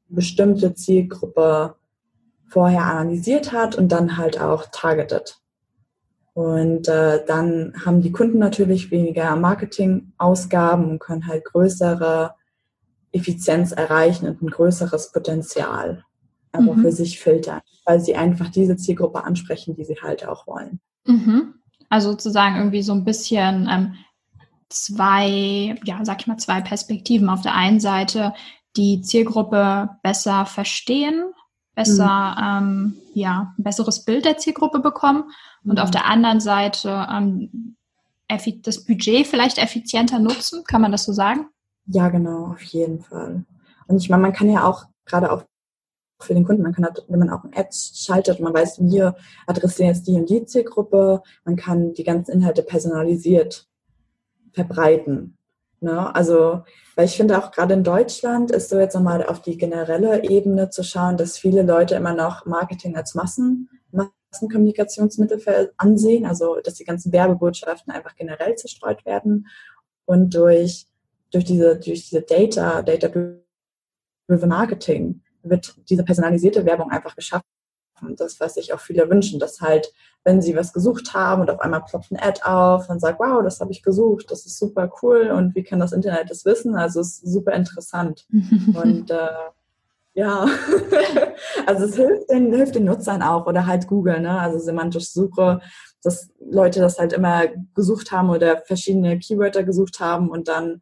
bestimmte 0.07 0.75
Zielgruppe 0.75 1.75
vorher 2.47 2.85
analysiert 2.85 3.51
hat 3.51 3.75
und 3.75 3.91
dann 3.91 4.15
halt 4.15 4.39
auch 4.39 4.67
targetet. 4.71 5.41
Und 6.39 6.87
äh, 6.87 7.25
dann 7.25 7.73
haben 7.85 8.01
die 8.01 8.13
Kunden 8.13 8.37
natürlich 8.37 8.91
weniger 8.91 9.35
Marketingausgaben 9.35 10.89
und 10.89 10.99
können 10.99 11.27
halt 11.27 11.43
größere 11.43 12.33
Effizienz 13.11 13.71
erreichen 13.71 14.27
und 14.27 14.41
ein 14.41 14.49
größeres 14.49 15.11
Potenzial 15.11 16.05
aber 16.51 16.75
mhm. 16.75 16.81
für 16.81 16.91
sich 16.91 17.19
filtern, 17.19 17.61
weil 17.85 17.99
sie 17.99 18.15
einfach 18.15 18.49
diese 18.49 18.75
Zielgruppe 18.75 19.23
ansprechen, 19.23 19.75
die 19.75 19.83
sie 19.83 19.97
halt 20.01 20.27
auch 20.27 20.47
wollen. 20.47 20.79
Mhm. 21.05 21.55
Also 21.89 22.11
sozusagen 22.11 22.55
irgendwie 22.55 22.81
so 22.81 22.93
ein 22.93 23.05
bisschen 23.05 23.67
ähm, 23.69 23.95
zwei, 24.69 25.75
ja, 25.83 26.03
sag 26.03 26.21
ich 26.21 26.27
mal, 26.27 26.37
zwei 26.37 26.61
Perspektiven. 26.61 27.29
Auf 27.29 27.41
der 27.41 27.55
einen 27.55 27.79
Seite 27.79 28.33
die 28.75 29.01
Zielgruppe 29.01 29.89
besser 30.03 30.45
verstehen, 30.45 31.31
besser, 31.79 32.59
mhm. 32.61 32.67
ähm, 32.67 33.01
ja, 33.13 33.53
ein 33.57 33.63
besseres 33.63 34.03
Bild 34.03 34.25
der 34.25 34.37
Zielgruppe 34.37 34.79
bekommen 34.79 35.23
und 35.63 35.75
mhm. 35.75 35.79
auf 35.79 35.91
der 35.91 36.05
anderen 36.05 36.41
Seite 36.41 37.07
ähm, 37.09 37.77
das 38.63 38.83
Budget 38.83 39.25
vielleicht 39.25 39.57
effizienter 39.57 40.19
nutzen. 40.19 40.65
Kann 40.65 40.81
man 40.81 40.91
das 40.91 41.05
so 41.05 41.13
sagen? 41.13 41.47
Ja, 41.85 42.09
genau, 42.09 42.47
auf 42.47 42.61
jeden 42.61 42.99
Fall. 42.99 43.45
Und 43.87 43.97
ich 43.97 44.09
meine, 44.09 44.21
man 44.21 44.33
kann 44.33 44.51
ja 44.51 44.65
auch 44.65 44.83
gerade 45.05 45.31
auch 45.31 45.45
für 46.19 46.33
den 46.33 46.43
Kunden. 46.43 46.63
Man 46.63 46.73
kann, 46.73 46.83
halt, 46.83 47.05
wenn 47.07 47.19
man 47.19 47.29
auch 47.29 47.45
ein 47.45 47.55
Ad 47.55 47.69
schaltet 47.71 48.39
und 48.39 48.43
man 48.43 48.53
weiß, 48.53 48.81
wir 48.81 49.15
adressieren 49.47 49.87
jetzt 49.93 50.05
die 50.05 50.15
und 50.15 50.29
die 50.29 50.45
Zielgruppe, 50.45 51.23
man 51.45 51.55
kann 51.55 51.93
die 51.93 52.03
ganzen 52.03 52.33
Inhalte 52.33 52.61
personalisiert 52.61 53.67
verbreiten. 54.51 55.37
Ne? 55.81 56.13
Also, 56.13 56.63
weil 56.95 57.05
ich 57.05 57.15
finde 57.15 57.37
auch 57.37 57.51
gerade 57.51 57.73
in 57.73 57.83
Deutschland 57.83 58.51
ist 58.51 58.69
so 58.69 58.79
jetzt 58.79 58.95
nochmal 58.95 59.25
auf 59.25 59.41
die 59.41 59.57
generelle 59.57 60.23
Ebene 60.23 60.69
zu 60.69 60.83
schauen, 60.83 61.17
dass 61.17 61.37
viele 61.37 61.63
Leute 61.63 61.95
immer 61.95 62.13
noch 62.13 62.45
Marketing 62.45 62.95
als 62.95 63.15
Massen, 63.15 63.69
Massenkommunikationsmittel 63.91 65.73
ansehen, 65.77 66.25
also 66.25 66.59
dass 66.63 66.75
die 66.75 66.83
ganzen 66.85 67.11
Werbebotschaften 67.11 67.93
einfach 67.93 68.15
generell 68.15 68.55
zerstreut 68.55 69.05
werden 69.05 69.47
und 70.05 70.35
durch, 70.35 70.87
durch 71.31 71.45
diese, 71.45 71.77
durch 71.79 72.09
diese 72.09 72.21
Data, 72.21 72.81
Data-Driven 72.81 74.49
Marketing 74.49 75.21
wird 75.43 75.75
diese 75.89 76.03
personalisierte 76.03 76.65
Werbung 76.65 76.91
einfach 76.91 77.15
geschaffen. 77.15 77.45
Das, 78.17 78.39
was 78.39 78.55
sich 78.55 78.73
auch 78.73 78.79
viele 78.79 79.09
wünschen, 79.09 79.39
dass 79.39 79.61
halt, 79.61 79.93
wenn 80.23 80.41
sie 80.41 80.55
was 80.55 80.73
gesucht 80.73 81.13
haben 81.13 81.41
und 81.41 81.49
auf 81.49 81.59
einmal 81.59 81.83
ploppt 81.83 82.11
ein 82.11 82.19
Ad 82.19 82.41
auf 82.43 82.89
und 82.89 82.99
sagt, 82.99 83.19
wow, 83.19 83.41
das 83.43 83.59
habe 83.59 83.71
ich 83.71 83.83
gesucht, 83.83 84.31
das 84.31 84.45
ist 84.45 84.59
super 84.59 84.91
cool 85.01 85.31
und 85.31 85.55
wie 85.55 85.63
kann 85.63 85.79
das 85.79 85.91
Internet 85.91 86.29
das 86.29 86.45
wissen? 86.45 86.75
Also 86.75 87.01
es 87.01 87.19
ist 87.19 87.31
super 87.31 87.53
interessant. 87.53 88.25
und 88.31 89.11
äh, 89.11 89.29
ja, 90.13 90.47
also 91.65 91.85
es 91.85 91.95
hilft 91.95 92.29
den, 92.29 92.53
hilft 92.53 92.75
den 92.75 92.85
Nutzern 92.85 93.21
auch 93.21 93.45
oder 93.45 93.65
halt 93.65 93.87
Google, 93.87 94.19
ne? 94.19 94.39
also 94.39 94.59
semantische 94.59 95.07
Suche, 95.07 95.61
dass 96.03 96.29
Leute 96.39 96.79
das 96.79 96.99
halt 96.99 97.13
immer 97.13 97.47
gesucht 97.75 98.11
haben 98.11 98.29
oder 98.29 98.61
verschiedene 98.65 99.19
Keywörter 99.19 99.63
gesucht 99.63 99.99
haben 99.99 100.29
und 100.29 100.47
dann 100.47 100.81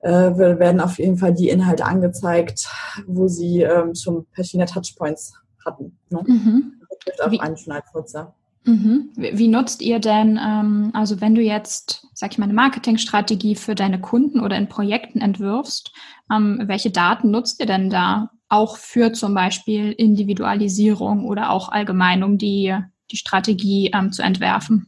äh, 0.00 0.10
werden 0.10 0.80
auf 0.80 0.98
jeden 0.98 1.16
Fall 1.18 1.34
die 1.34 1.48
Inhalte 1.48 1.84
angezeigt, 1.84 2.68
wo 3.06 3.28
sie 3.28 3.62
ähm, 3.62 3.94
schon 3.94 4.26
verschiedene 4.32 4.66
Touchpoints 4.66 5.34
hatten. 5.64 5.98
Ne? 6.10 6.22
Mhm. 6.26 6.72
Auf 7.20 7.40
einen 7.40 7.56
Nutzer. 7.94 8.34
Mhm. 8.64 9.10
Wie 9.16 9.48
nutzt 9.48 9.80
ihr 9.80 9.98
denn, 9.98 10.38
ähm, 10.42 10.90
also 10.92 11.20
wenn 11.20 11.34
du 11.34 11.40
jetzt, 11.40 12.06
sag 12.12 12.32
ich 12.32 12.38
mal, 12.38 12.44
eine 12.44 12.54
Marketingstrategie 12.54 13.54
für 13.54 13.74
deine 13.74 14.00
Kunden 14.00 14.40
oder 14.40 14.56
in 14.56 14.68
Projekten 14.68 15.20
entwirfst, 15.20 15.92
ähm, 16.30 16.62
welche 16.66 16.90
Daten 16.90 17.30
nutzt 17.30 17.60
ihr 17.60 17.66
denn 17.66 17.88
da 17.88 18.30
auch 18.50 18.76
für 18.76 19.12
zum 19.12 19.34
Beispiel 19.34 19.92
Individualisierung 19.92 21.26
oder 21.26 21.50
auch 21.50 21.70
allgemein, 21.70 22.22
um 22.22 22.36
die, 22.36 22.76
die 23.10 23.16
Strategie 23.16 23.90
ähm, 23.94 24.12
zu 24.12 24.22
entwerfen? 24.22 24.86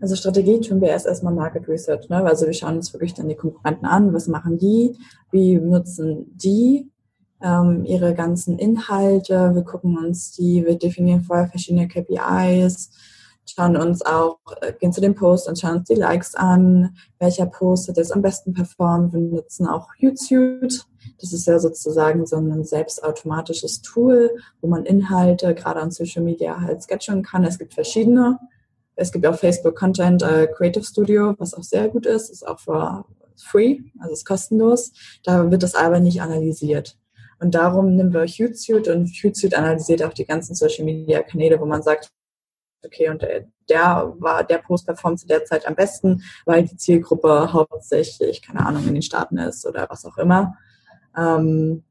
Also 0.00 0.16
Strategie 0.16 0.60
tun 0.60 0.80
wir 0.80 0.88
erst 0.88 1.06
erstmal 1.06 1.34
Market 1.34 1.66
Research. 1.66 2.08
Ne? 2.08 2.16
Also 2.16 2.46
wir 2.46 2.52
schauen 2.52 2.76
uns 2.76 2.92
wirklich 2.92 3.14
dann 3.14 3.28
die 3.28 3.36
Konkurrenten 3.36 3.86
an, 3.86 4.12
was 4.12 4.28
machen 4.28 4.58
die, 4.58 4.96
wie 5.30 5.56
nutzen 5.56 6.26
die 6.34 6.90
ähm, 7.44 7.84
ihre 7.84 8.14
ganzen 8.14 8.58
Inhalte, 8.58 9.54
wir 9.54 9.62
gucken 9.62 9.98
uns 9.98 10.32
die, 10.32 10.64
wir 10.64 10.78
definieren 10.78 11.22
vorher 11.22 11.46
verschiedene 11.46 11.86
KPIs, 11.86 12.90
schauen 13.44 13.76
uns 13.76 14.00
auch, 14.02 14.38
äh, 14.62 14.72
gehen 14.72 14.92
zu 14.92 15.02
den 15.02 15.14
Posts 15.14 15.48
und 15.48 15.58
schauen 15.58 15.76
uns 15.76 15.88
die 15.88 15.94
Likes 15.94 16.34
an, 16.34 16.96
welcher 17.18 17.44
Post 17.44 17.88
hat 17.88 17.98
jetzt 17.98 18.14
am 18.14 18.22
besten 18.22 18.54
performt. 18.54 19.12
Wir 19.12 19.20
nutzen 19.20 19.66
auch 19.66 19.88
Hootsuite. 20.00 20.80
Das 21.20 21.34
ist 21.34 21.46
ja 21.46 21.58
sozusagen 21.58 22.24
so 22.24 22.36
ein 22.36 22.64
selbstautomatisches 22.64 23.82
Tool, 23.82 24.30
wo 24.62 24.68
man 24.68 24.86
Inhalte 24.86 25.54
gerade 25.54 25.80
an 25.80 25.90
Social 25.90 26.22
Media 26.22 26.58
halt 26.62 26.82
sketchen 26.82 27.22
kann. 27.22 27.44
Es 27.44 27.58
gibt 27.58 27.74
verschiedene. 27.74 28.40
Es 28.96 29.12
gibt 29.12 29.26
auch 29.26 29.34
Facebook 29.34 29.76
Content 29.76 30.22
äh, 30.22 30.46
Creative 30.46 30.84
Studio, 30.84 31.34
was 31.38 31.52
auch 31.52 31.62
sehr 31.62 31.88
gut 31.88 32.06
ist, 32.06 32.30
ist 32.30 32.46
auch 32.46 32.60
für 32.60 33.04
free, 33.36 33.80
also 33.98 34.14
ist 34.14 34.24
kostenlos. 34.24 34.92
Da 35.24 35.50
wird 35.50 35.62
das 35.62 35.74
aber 35.74 36.00
nicht 36.00 36.22
analysiert. 36.22 36.96
Und 37.40 37.54
darum 37.54 37.96
nehmen 37.96 38.12
wir 38.12 38.26
Hootsuite 38.26 38.94
und 38.94 39.08
Hootsuite 39.22 39.56
analysiert 39.56 40.02
auch 40.02 40.12
die 40.12 40.24
ganzen 40.24 40.54
Social 40.54 40.84
Media 40.84 41.22
Kanäle, 41.22 41.60
wo 41.60 41.66
man 41.66 41.82
sagt, 41.82 42.10
okay, 42.84 43.08
und 43.08 43.22
der, 43.68 44.14
war, 44.18 44.44
der 44.44 44.58
Post 44.58 44.86
performt 44.86 45.20
zu 45.20 45.26
der 45.26 45.44
Zeit 45.44 45.66
am 45.66 45.74
besten, 45.74 46.22
weil 46.44 46.64
die 46.64 46.76
Zielgruppe 46.76 47.52
hauptsächlich, 47.52 48.42
keine 48.42 48.66
Ahnung, 48.66 48.86
in 48.86 48.94
den 48.94 49.02
Staaten 49.02 49.38
ist 49.38 49.66
oder 49.66 49.86
was 49.88 50.04
auch 50.04 50.18
immer. 50.18 50.56
Ähm, 51.16 51.84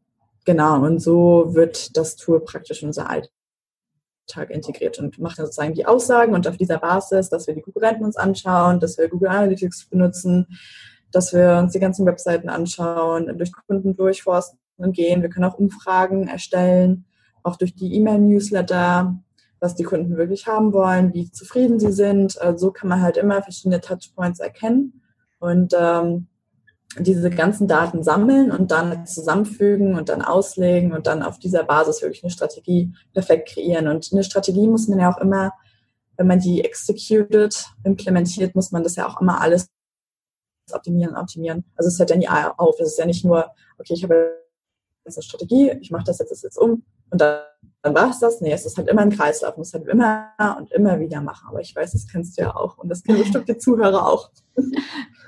genau, 0.46 0.84
und 0.84 1.00
so 1.00 1.54
wird 1.56 1.98
das 1.98 2.16
Tool 2.16 2.42
praktisch 2.42 2.84
unser 2.84 3.10
Alltag 3.10 3.32
Tag 4.28 4.52
integriert 4.52 5.00
und 5.00 5.20
macht 5.20 5.38
dann 5.38 5.48
sozusagen 5.48 5.74
die 5.74 5.86
Aussagen 5.86 6.34
und 6.34 6.48
auf 6.48 6.58
dieser 6.58 6.78
Basis, 6.78 7.30
dass 7.30 7.48
wir 7.48 7.56
die 7.56 7.62
Konkurrenten 7.62 8.06
uns 8.06 8.16
anschauen, 8.16 8.80
dass 8.80 8.98
wir 8.98 9.10
Google 9.10 9.30
Analytics 9.30 9.86
benutzen, 9.90 10.48
dass 11.12 11.34
wir 11.34 11.58
uns 11.62 11.74
die 11.74 11.80
ganzen 11.80 12.06
Webseiten 12.06 12.50
anschauen, 12.50 13.38
durch 13.38 13.52
Kunden 13.68 13.96
durchforsten 13.96 14.60
und 14.84 14.94
gehen. 14.94 15.22
Wir 15.22 15.30
können 15.30 15.46
auch 15.46 15.58
Umfragen 15.58 16.28
erstellen, 16.28 17.06
auch 17.44 17.56
durch 17.56 17.76
die 17.76 17.94
E-Mail-Newsletter, 17.96 19.18
was 19.60 19.76
die 19.76 19.84
Kunden 19.84 20.18
wirklich 20.18 20.48
haben 20.48 20.74
wollen, 20.74 21.14
wie 21.14 21.32
zufrieden 21.32 21.80
sie 21.80 21.92
sind. 21.92 22.40
Also 22.42 22.68
so 22.68 22.72
kann 22.72 22.90
man 22.90 23.02
halt 23.02 23.18
immer 23.18 23.42
verschiedene 23.42 23.82
Touchpoints 23.82 24.40
erkennen 24.40 25.02
und 25.40 25.74
ähm, 25.78 26.28
diese 27.00 27.30
ganzen 27.30 27.68
Daten 27.68 28.04
sammeln 28.04 28.52
und 28.52 28.72
dann 28.72 29.06
zusammenfügen 29.06 29.96
und 29.96 30.10
dann 30.10 30.22
auslegen 30.22 30.94
und 30.94 31.08
dann 31.08 31.24
auf 31.24 31.40
dieser 31.40 31.64
Basis 31.64 32.02
wirklich 32.02 32.24
eine 32.24 32.32
Strategie 32.32 32.94
perfekt 33.14 33.50
kreieren. 33.50 33.88
Und 33.88 34.10
eine 34.12 34.24
Strategie 34.24 34.68
muss 34.68 34.88
man 34.88 35.00
ja 35.00 35.12
auch 35.12 35.18
immer, 35.18 35.54
wenn 36.18 36.28
man 36.28 36.40
die 36.40 36.64
executed, 36.64 37.66
implementiert, 37.84 38.54
muss 38.54 38.72
man 38.72 38.84
das 38.84 38.96
ja 38.96 39.08
auch 39.08 39.20
immer 39.22 39.42
alles 39.42 39.70
optimieren, 40.72 41.16
optimieren. 41.16 41.64
Also 41.76 41.88
es 41.88 41.98
hört 41.98 42.12
ja 42.12 42.16
nie 42.16 42.28
auf. 42.28 42.80
Es 42.80 42.90
ist 42.90 43.00
ja 43.00 43.06
nicht 43.06 43.26
nur, 43.26 43.50
okay, 43.80 43.94
ich 43.94 44.04
habe 44.04 44.43
jetzt 45.06 45.18
eine 45.18 45.24
Strategie, 45.24 45.72
ich 45.82 45.92
mache 45.92 46.04
das 46.06 46.20
jetzt, 46.20 46.32
das 46.32 46.42
jetzt 46.42 46.58
um 46.58 46.84
und 47.10 47.22
dann, 47.22 47.42
dann 47.82 47.94
war 47.94 48.10
es 48.10 48.20
das. 48.20 48.42
Nee, 48.42 48.52
es 48.52 48.66
ist 48.66 48.78
halt 48.78 48.88
immer 48.88 49.02
ein 49.02 49.12
Kreislauf, 49.12 49.58
muss 49.58 49.74
halt 49.74 49.88
immer 49.88 50.30
und 50.58 50.72
immer 50.72 51.00
wieder 51.00 51.22
machen. 51.22 51.48
Aber 51.50 51.62
ich 51.62 51.76
weiß, 51.76 51.92
das 51.92 52.08
kennst 52.08 52.38
du 52.38 52.44
ja 52.44 52.56
auch 52.56 52.78
und 52.78 52.90
das 52.90 53.04
kennen 53.04 53.20
bestimmt 53.20 53.48
die 53.48 53.58
Zuhörer 53.58 54.08
auch. 54.08 54.30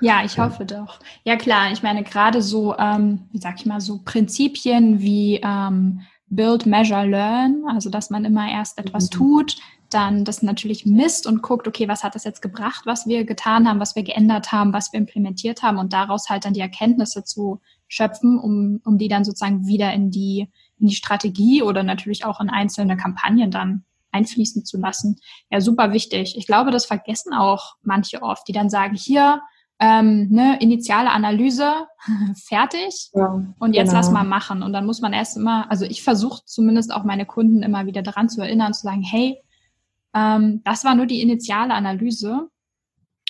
Ja, 0.02 0.22
ich 0.26 0.38
hoffe 0.38 0.66
doch. 0.66 1.00
Ja 1.24 1.36
klar, 1.36 1.72
ich 1.72 1.82
meine 1.82 2.02
gerade 2.02 2.42
so, 2.42 2.76
ähm, 2.76 3.30
wie 3.32 3.38
sag 3.38 3.58
ich 3.58 3.64
mal, 3.64 3.80
so 3.80 4.02
Prinzipien 4.04 5.00
wie 5.00 5.40
ähm, 5.42 6.02
Build, 6.28 6.66
Measure, 6.66 7.06
Learn, 7.06 7.64
also 7.66 7.88
dass 7.88 8.10
man 8.10 8.26
immer 8.26 8.46
erst 8.46 8.78
etwas 8.78 9.04
mhm. 9.04 9.10
tut, 9.10 9.56
dann 9.88 10.24
das 10.24 10.42
natürlich 10.42 10.84
misst 10.84 11.26
und 11.26 11.42
guckt, 11.42 11.68
okay, 11.68 11.88
was 11.88 12.02
hat 12.02 12.14
das 12.14 12.24
jetzt 12.24 12.42
gebracht, 12.42 12.82
was 12.84 13.06
wir 13.06 13.24
getan 13.24 13.68
haben, 13.68 13.80
was 13.80 13.96
wir 13.96 14.02
geändert 14.02 14.52
haben, 14.52 14.72
was 14.72 14.92
wir 14.92 14.98
implementiert 14.98 15.62
haben 15.62 15.78
und 15.78 15.92
daraus 15.92 16.28
halt 16.28 16.44
dann 16.44 16.54
die 16.54 16.60
Erkenntnisse 16.60 17.24
zu 17.24 17.60
schöpfen, 17.88 18.38
um, 18.38 18.80
um 18.84 18.98
die 18.98 19.08
dann 19.08 19.24
sozusagen 19.24 19.66
wieder 19.66 19.92
in 19.92 20.10
die, 20.10 20.48
in 20.78 20.88
die 20.88 20.94
Strategie 20.94 21.62
oder 21.62 21.82
natürlich 21.82 22.24
auch 22.24 22.40
in 22.40 22.50
einzelne 22.50 22.96
Kampagnen 22.96 23.50
dann 23.50 23.84
einfließen 24.12 24.64
zu 24.64 24.78
lassen. 24.78 25.18
Ja, 25.50 25.60
super 25.60 25.92
wichtig. 25.92 26.36
Ich 26.36 26.46
glaube, 26.46 26.70
das 26.70 26.86
vergessen 26.86 27.32
auch 27.32 27.76
manche 27.82 28.22
oft, 28.22 28.48
die 28.48 28.52
dann 28.52 28.70
sagen, 28.70 28.94
hier, 28.94 29.40
ähm, 29.78 30.28
ne, 30.30 30.58
initiale 30.60 31.10
Analyse 31.10 31.86
fertig 32.46 33.10
ja, 33.12 33.44
und 33.58 33.74
jetzt 33.74 33.88
genau. 33.88 33.98
lass 33.98 34.10
mal 34.10 34.24
machen. 34.24 34.62
Und 34.62 34.72
dann 34.72 34.86
muss 34.86 35.00
man 35.00 35.12
erst 35.12 35.36
immer, 35.36 35.70
also 35.70 35.84
ich 35.84 36.02
versuche 36.02 36.42
zumindest 36.46 36.92
auch 36.92 37.04
meine 37.04 37.26
Kunden 37.26 37.62
immer 37.62 37.86
wieder 37.86 38.02
daran 38.02 38.28
zu 38.28 38.40
erinnern, 38.40 38.72
zu 38.72 38.82
sagen, 38.82 39.02
hey, 39.02 39.38
ähm, 40.14 40.62
das 40.64 40.84
war 40.84 40.94
nur 40.94 41.06
die 41.06 41.20
initiale 41.20 41.74
Analyse. 41.74 42.48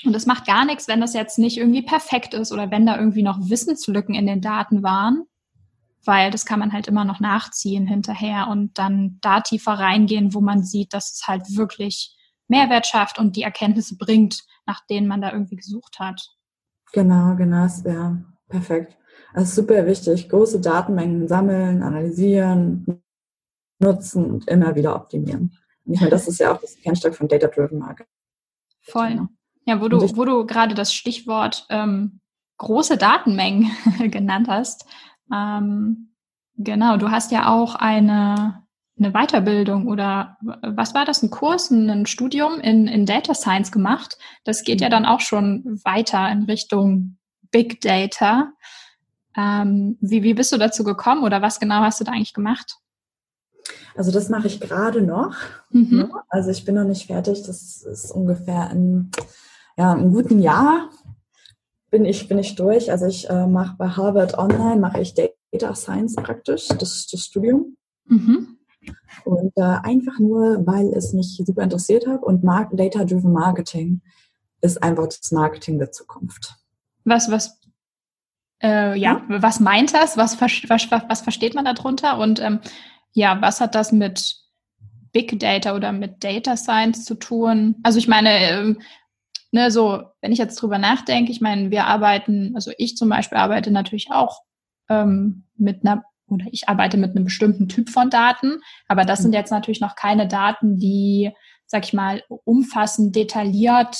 Und 0.05 0.15
es 0.15 0.27
macht 0.27 0.47
gar 0.47 0.65
nichts, 0.65 0.89
wenn 0.89 1.01
das 1.01 1.15
jetzt 1.15 1.39
nicht 1.39 1.57
irgendwie 1.57 1.83
perfekt 1.83 2.35
ist 2.35 2.53
oder 2.53 2.71
wenn 2.71 2.87
da 2.87 2.99
irgendwie 2.99 3.23
noch 3.23 3.39
Wissenslücken 3.41 4.15
in 4.15 4.27
den 4.27 4.41
Daten 4.41 4.83
waren, 4.83 5.25
weil 6.05 6.31
das 6.31 6.45
kann 6.45 6.61
man 6.61 6.73
halt 6.73 6.87
immer 6.87 7.05
noch 7.05 7.19
nachziehen 7.19 7.87
hinterher 7.87 8.49
und 8.49 8.79
dann 8.79 9.19
da 9.21 9.41
tiefer 9.41 9.73
reingehen, 9.73 10.35
wo 10.35 10.41
man 10.41 10.63
sieht, 10.63 10.93
dass 10.93 11.13
es 11.13 11.27
halt 11.27 11.57
wirklich 11.57 12.15
Mehrwert 12.49 12.87
schafft 12.87 13.19
und 13.19 13.37
die 13.37 13.43
Erkenntnisse 13.43 13.97
bringt, 13.97 14.45
nach 14.67 14.85
denen 14.87 15.09
man 15.09 15.21
da 15.21 15.33
irgendwie 15.33 15.57
gesucht 15.57 15.99
hat. 15.99 16.31
Genau, 16.93 17.35
genau, 17.35 17.63
das 17.63 17.85
wäre 17.85 18.25
perfekt. 18.49 18.97
Also 19.33 19.63
super 19.63 19.87
wichtig. 19.87 20.29
Große 20.29 20.61
Datenmengen 20.61 21.27
sammeln, 21.27 21.83
analysieren, 21.83 23.03
nutzen 23.79 24.31
und 24.31 24.49
immer 24.49 24.75
wieder 24.75 24.95
optimieren. 24.95 25.57
Ich 25.85 26.01
meine, 26.01 26.11
das 26.11 26.29
ist 26.29 26.41
ja 26.41 26.53
auch 26.53 26.61
das 26.61 26.77
Kernstück 26.77 27.15
von 27.15 27.29
Data-Driven 27.29 27.79
Marketing. 27.79 28.13
Voll. 28.83 29.29
Ja, 29.67 29.81
wo 29.81 29.89
du, 29.89 30.01
wo 30.17 30.25
du 30.25 30.47
gerade 30.47 30.75
das 30.75 30.95
Stichwort 30.95 31.67
ähm, 31.71 32.21
große 32.59 32.97
Datenmengen 32.97 33.71
genannt 34.11 34.49
hast. 34.49 34.87
Ähm, 35.33 36.13
genau, 36.57 36.97
du 36.97 37.11
hast 37.11 37.33
ja 37.33 37.49
auch 37.49 37.75
eine, 37.75 38.63
eine 38.99 39.13
Weiterbildung 39.13 39.89
oder 39.89 40.39
was 40.41 40.95
war 40.95 41.05
das, 41.05 41.23
ein 41.23 41.31
Kurs, 41.31 41.71
ein 41.71 42.07
Studium 42.07 42.61
in, 42.61 42.87
in 42.87 43.07
Data 43.07 43.35
Science 43.35 43.73
gemacht. 43.73 44.17
Das 44.45 44.63
geht 44.63 44.81
ja 44.81 44.87
mhm. 44.87 44.93
dann 44.93 45.07
auch 45.07 45.21
schon 45.21 45.81
weiter 45.85 46.31
in 46.31 46.45
Richtung 46.45 47.19
Big 47.51 47.81
Data. 47.81 48.53
Ähm, 49.37 49.99
wie, 50.01 50.23
wie 50.23 50.35
bist 50.35 50.53
du 50.53 50.59
dazu 50.59 50.85
gekommen 50.85 51.25
oder 51.25 51.43
was 51.43 51.61
genau 51.61 51.81
hast 51.81 52.01
du 52.01 52.05
da 52.05 52.13
eigentlich 52.13 52.35
gemacht? 52.35 52.79
Also 53.97 54.13
das 54.13 54.29
mache 54.29 54.47
ich 54.47 54.61
gerade 54.61 55.03
noch. 55.03 55.35
Mhm. 55.71 55.97
Ne? 55.97 56.11
Also 56.29 56.51
ich 56.51 56.65
bin 56.65 56.75
noch 56.75 56.85
nicht 56.85 57.07
fertig. 57.07 57.43
Das 57.43 57.83
ist 57.83 58.11
ungefähr 58.11 58.71
in 58.71 59.11
ja, 59.77 59.93
einem 59.93 60.13
guten 60.13 60.41
Jahr 60.41 60.91
bin 61.91 62.05
ich, 62.05 62.29
bin 62.29 62.39
ich 62.39 62.55
durch. 62.55 62.91
Also 62.91 63.07
ich 63.07 63.29
äh, 63.29 63.47
mache 63.47 63.77
bei 63.79 63.89
Harvard 63.89 64.37
Online, 64.39 64.77
mache 64.77 65.01
ich 65.01 65.15
Data 65.15 65.75
Science 65.75 66.17
praktisch, 66.17 66.69
das, 66.69 67.07
das 67.07 67.21
Studium. 67.21 67.77
Mhm. 68.07 68.59
Und 69.25 69.53
äh, 69.57 69.63
einfach 69.63 70.19
nur, 70.19 70.67
weil 70.67 70.89
es 70.89 71.13
mich 71.13 71.41
super 71.45 71.63
interessiert 71.63 72.07
hat 72.07 72.23
und 72.23 72.45
Data-Driven 72.45 73.33
Marketing 73.33 74.01
ist 74.61 74.83
einfach 74.83 75.07
das 75.07 75.33
Marketing 75.33 75.79
der 75.79 75.91
Zukunft. 75.91 76.55
Was, 77.05 77.31
was, 77.31 77.61
äh, 78.63 78.97
ja, 78.99 79.23
hm? 79.27 79.43
was 79.43 79.61
meint 79.61 79.95
das? 79.95 80.17
Was, 80.17 80.41
was, 80.41 80.91
was 80.91 81.21
versteht 81.21 81.55
man 81.55 81.65
darunter? 81.65 82.19
Und 82.19 82.41
ähm, 82.41 82.61
ja, 83.13 83.41
was 83.41 83.61
hat 83.61 83.75
das 83.75 83.93
mit 83.93 84.37
Big 85.13 85.39
Data 85.39 85.75
oder 85.75 85.93
mit 85.93 86.23
Data 86.23 86.57
Science 86.57 87.05
zu 87.05 87.15
tun? 87.15 87.77
Also 87.83 87.99
ich 87.99 88.09
meine, 88.09 88.31
ähm, 88.51 88.81
ne, 89.57 89.71
so, 89.71 90.03
wenn 90.21 90.33
ich 90.33 90.39
jetzt 90.39 90.57
drüber 90.57 90.77
nachdenke, 90.77 91.33
ich 91.33 91.41
meine, 91.41 91.71
wir 91.71 91.87
arbeiten, 91.87 92.53
also 92.55 92.73
ich 92.77 92.97
zum 92.97 93.09
Beispiel 93.09 93.39
arbeite 93.39 93.71
natürlich 93.71 94.11
auch 94.11 94.43
ähm, 94.91 95.45
mit 95.57 95.85
einer, 95.85 96.05
oder 96.29 96.45
ich 96.53 96.69
arbeite 96.69 96.99
mit 96.99 97.17
einem 97.17 97.25
bestimmten 97.25 97.67
Typ 97.67 97.89
von 97.89 98.11
Daten, 98.11 98.61
aber 98.87 99.07
das 99.07 99.21
sind 99.21 99.31
mhm. 99.31 99.37
jetzt 99.37 99.51
natürlich 99.51 99.81
noch 99.81 99.97
keine 99.97 100.29
Daten, 100.29 100.79
die, 100.79 101.33
sag 101.67 101.85
ich 101.85 101.95
mal, 101.95 102.23
umfassend, 102.45 103.17
detailliert, 103.17 103.97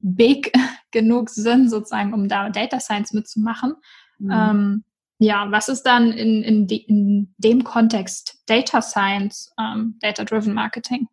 big 0.00 0.52
genug 0.90 1.30
sind, 1.30 1.70
sozusagen, 1.70 2.12
um 2.12 2.28
da 2.28 2.50
Data 2.50 2.80
Science 2.80 3.12
mitzumachen. 3.12 3.74
Mhm. 4.18 4.30
Ähm, 4.32 4.84
ja, 5.18 5.48
was 5.52 5.68
ist 5.68 5.84
dann 5.84 6.10
in, 6.10 6.42
in, 6.42 6.66
de, 6.66 6.78
in 6.78 7.32
dem 7.38 7.62
Kontext 7.62 8.42
Data 8.46 8.82
Science, 8.82 9.52
ähm, 9.60 9.96
Data-Driven 10.00 10.52
Marketing? 10.52 11.06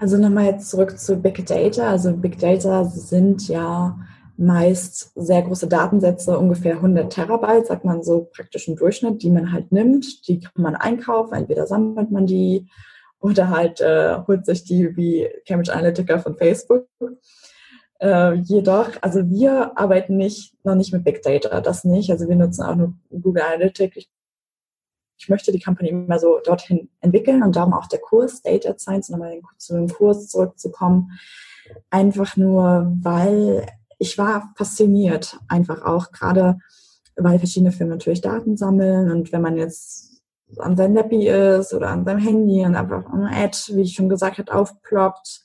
Also 0.00 0.16
nochmal 0.16 0.46
jetzt 0.46 0.70
zurück 0.70 0.98
zu 0.98 1.16
Big 1.16 1.44
Data. 1.46 1.88
Also 1.88 2.12
Big 2.16 2.38
Data 2.38 2.84
sind 2.84 3.48
ja 3.48 3.98
meist 4.36 5.12
sehr 5.14 5.42
große 5.42 5.68
Datensätze, 5.68 6.38
ungefähr 6.38 6.76
100 6.76 7.12
Terabyte, 7.12 7.66
sagt 7.66 7.84
man 7.84 8.02
so 8.02 8.28
praktisch 8.34 8.68
im 8.68 8.76
Durchschnitt, 8.76 9.22
die 9.22 9.30
man 9.30 9.52
halt 9.52 9.70
nimmt. 9.70 10.26
Die 10.26 10.40
kann 10.40 10.62
man 10.62 10.74
einkaufen, 10.74 11.34
entweder 11.34 11.66
sammelt 11.66 12.10
man 12.10 12.26
die 12.26 12.68
oder 13.20 13.48
halt 13.48 13.80
äh, 13.80 14.18
holt 14.26 14.44
sich 14.44 14.64
die 14.64 14.96
wie 14.96 15.28
Cambridge 15.46 15.72
Analytica 15.72 16.18
von 16.18 16.36
Facebook. 16.36 16.86
Äh, 18.00 18.34
jedoch, 18.34 18.90
also 19.00 19.30
wir 19.30 19.78
arbeiten 19.78 20.16
nicht, 20.16 20.52
noch 20.64 20.74
nicht 20.74 20.92
mit 20.92 21.04
Big 21.04 21.22
Data, 21.22 21.60
das 21.60 21.84
nicht. 21.84 22.10
Also 22.10 22.28
wir 22.28 22.36
nutzen 22.36 22.62
auch 22.62 22.74
nur 22.74 22.94
Google 23.10 23.42
Analytics. 23.42 24.06
Ich 25.24 25.30
möchte 25.30 25.52
die 25.52 25.60
Company 25.60 25.88
immer 25.88 26.18
so 26.18 26.38
dorthin 26.44 26.90
entwickeln 27.00 27.42
und 27.42 27.56
darum 27.56 27.72
auch 27.72 27.86
der 27.86 27.98
Kurs 27.98 28.42
Data 28.42 28.74
Science, 28.76 29.08
nochmal 29.08 29.40
zu 29.56 29.72
dem 29.72 29.88
Kurs 29.88 30.28
zurückzukommen. 30.28 31.12
Einfach 31.88 32.36
nur, 32.36 32.92
weil 33.00 33.66
ich 33.98 34.18
war 34.18 34.52
fasziniert, 34.54 35.38
einfach 35.48 35.80
auch 35.80 36.12
gerade, 36.12 36.58
weil 37.16 37.38
verschiedene 37.38 37.72
Firmen 37.72 37.94
natürlich 37.94 38.20
Daten 38.20 38.58
sammeln 38.58 39.10
und 39.10 39.32
wenn 39.32 39.40
man 39.40 39.56
jetzt 39.56 40.20
an 40.58 40.76
seinem 40.76 40.94
Laptop 40.94 41.22
ist 41.22 41.72
oder 41.72 41.88
an 41.88 42.04
seinem 42.04 42.20
Handy 42.20 42.62
und 42.66 42.76
einfach 42.76 43.10
eine 43.10 43.30
Ad, 43.34 43.56
wie 43.68 43.80
ich 43.80 43.94
schon 43.94 44.10
gesagt 44.10 44.36
habe, 44.36 44.54
aufploppt, 44.54 45.42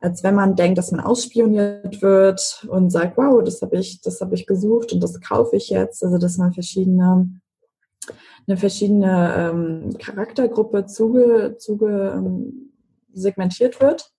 als 0.00 0.22
wenn 0.22 0.34
man 0.34 0.54
denkt, 0.54 0.76
dass 0.76 0.92
man 0.92 1.00
ausspioniert 1.00 2.02
wird 2.02 2.66
und 2.68 2.90
sagt, 2.90 3.16
wow, 3.16 3.42
das 3.42 3.62
habe 3.62 3.78
ich, 3.78 4.02
das 4.02 4.20
habe 4.20 4.34
ich 4.34 4.46
gesucht 4.46 4.92
und 4.92 5.02
das 5.02 5.18
kaufe 5.18 5.56
ich 5.56 5.70
jetzt. 5.70 6.04
Also 6.04 6.18
dass 6.18 6.36
man 6.36 6.52
verschiedene 6.52 7.40
eine 8.46 8.56
verschiedene 8.56 9.34
ähm, 9.36 9.98
Charaktergruppe 9.98 10.86
zuge, 10.86 11.56
zuge 11.58 12.14
ähm, 12.16 12.72
wird 13.14 14.10